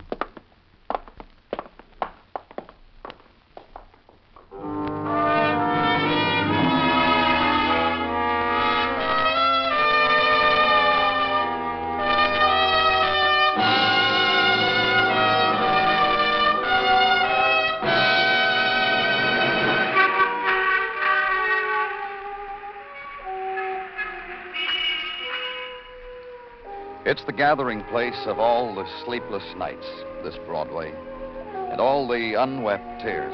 It's 27.08 27.24
the 27.24 27.32
gathering 27.32 27.86
place 27.86 28.26
of 28.26 28.38
all 28.38 28.76
the 28.76 28.86
sleepless 29.06 29.56
nights, 29.56 29.88
this 30.26 30.36
Broadway, 30.46 30.92
and 31.72 31.80
all 31.80 32.06
the 32.06 32.34
unwept 32.34 33.02
tears. 33.02 33.34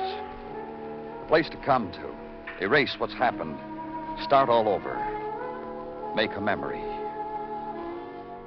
A 1.24 1.28
place 1.28 1.50
to 1.50 1.58
come 1.58 1.92
to, 1.94 2.64
erase 2.64 2.94
what's 3.00 3.16
happened, 3.16 3.58
start 4.22 4.48
all 4.48 4.70
over, 4.70 4.94
make 6.16 6.36
a 6.36 6.40
memory. 6.40 6.84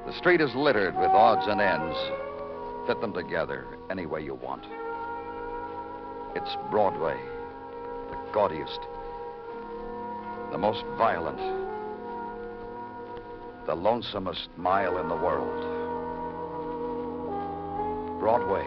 The 0.07 0.17
street 0.17 0.41
is 0.41 0.55
littered 0.55 0.97
with 0.97 1.11
odds 1.11 1.49
and 1.49 1.61
ends. 1.61 1.99
Fit 2.87 3.01
them 3.01 3.13
together 3.13 3.67
any 3.91 4.07
way 4.07 4.23
you 4.23 4.35
want. 4.35 4.63
It's 6.37 6.57
Broadway, 6.71 7.19
the 8.11 8.33
gaudiest, 8.33 8.79
the 10.53 10.59
most 10.59 10.85
violent, 10.97 11.66
the 13.67 13.75
lonesomest 13.75 14.47
mile 14.57 14.99
in 14.99 15.09
the 15.09 15.17
world. 15.17 15.61
Broadway, 18.21 18.67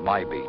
my 0.00 0.24
beat. 0.24 0.42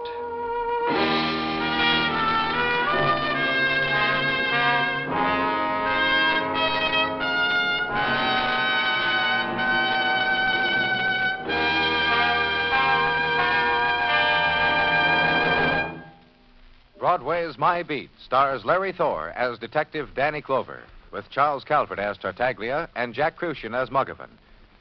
Broadway's 17.00 17.58
My 17.58 17.84
Beat 17.84 18.10
stars 18.24 18.66
Larry 18.66 18.92
Thor 18.92 19.30
as 19.30 19.58
Detective 19.60 20.10
Danny 20.14 20.42
Clover, 20.42 20.82
with 21.12 21.30
Charles 21.30 21.64
Calvert 21.64 22.00
as 22.00 22.18
Tartaglia 22.18 22.90
and 22.96 23.14
Jack 23.14 23.38
Kruschen 23.38 23.76
as 23.76 23.90
Muggavan. 23.90 24.30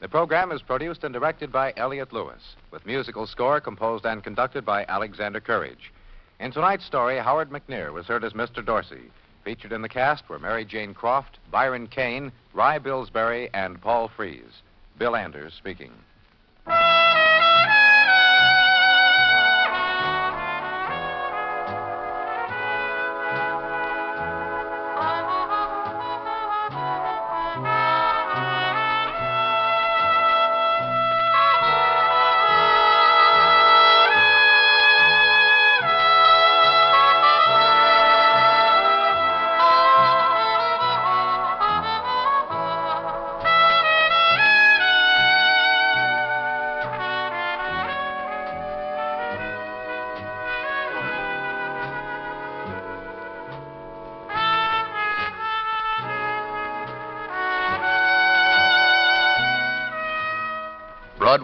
The 0.00 0.08
program 0.08 0.52
is 0.52 0.62
produced 0.62 1.04
and 1.04 1.12
directed 1.12 1.50
by 1.50 1.72
Elliott 1.76 2.12
Lewis, 2.12 2.56
with 2.70 2.84
musical 2.84 3.26
score 3.26 3.60
composed 3.60 4.04
and 4.04 4.22
conducted 4.22 4.64
by 4.64 4.84
Alexander 4.88 5.40
Courage. 5.40 5.92
In 6.38 6.52
tonight's 6.52 6.84
story, 6.84 7.18
Howard 7.18 7.50
McNear 7.50 7.92
was 7.92 8.06
heard 8.06 8.24
as 8.24 8.34
Mr. 8.34 8.64
Dorsey. 8.64 9.10
Featured 9.44 9.72
in 9.72 9.80
the 9.80 9.88
cast 9.88 10.28
were 10.28 10.38
Mary 10.38 10.64
Jane 10.64 10.92
Croft, 10.92 11.38
Byron 11.50 11.86
Kane, 11.86 12.30
Rye 12.52 12.78
Billsbury, 12.78 13.48
and 13.54 13.80
Paul 13.80 14.08
Frees. 14.08 14.62
Bill 14.98 15.16
Anders 15.16 15.54
speaking. 15.54 15.92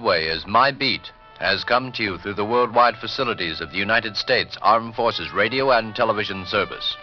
Broadway 0.02 0.26
is 0.26 0.44
My 0.48 0.72
Beat 0.72 1.12
has 1.38 1.62
come 1.62 1.92
to 1.92 2.02
you 2.02 2.18
through 2.18 2.34
the 2.34 2.44
worldwide 2.44 2.96
facilities 2.96 3.60
of 3.60 3.70
the 3.70 3.78
United 3.78 4.16
States 4.16 4.58
Armed 4.60 4.96
Forces 4.96 5.32
Radio 5.32 5.70
and 5.70 5.94
Television 5.94 6.44
Service. 6.44 6.96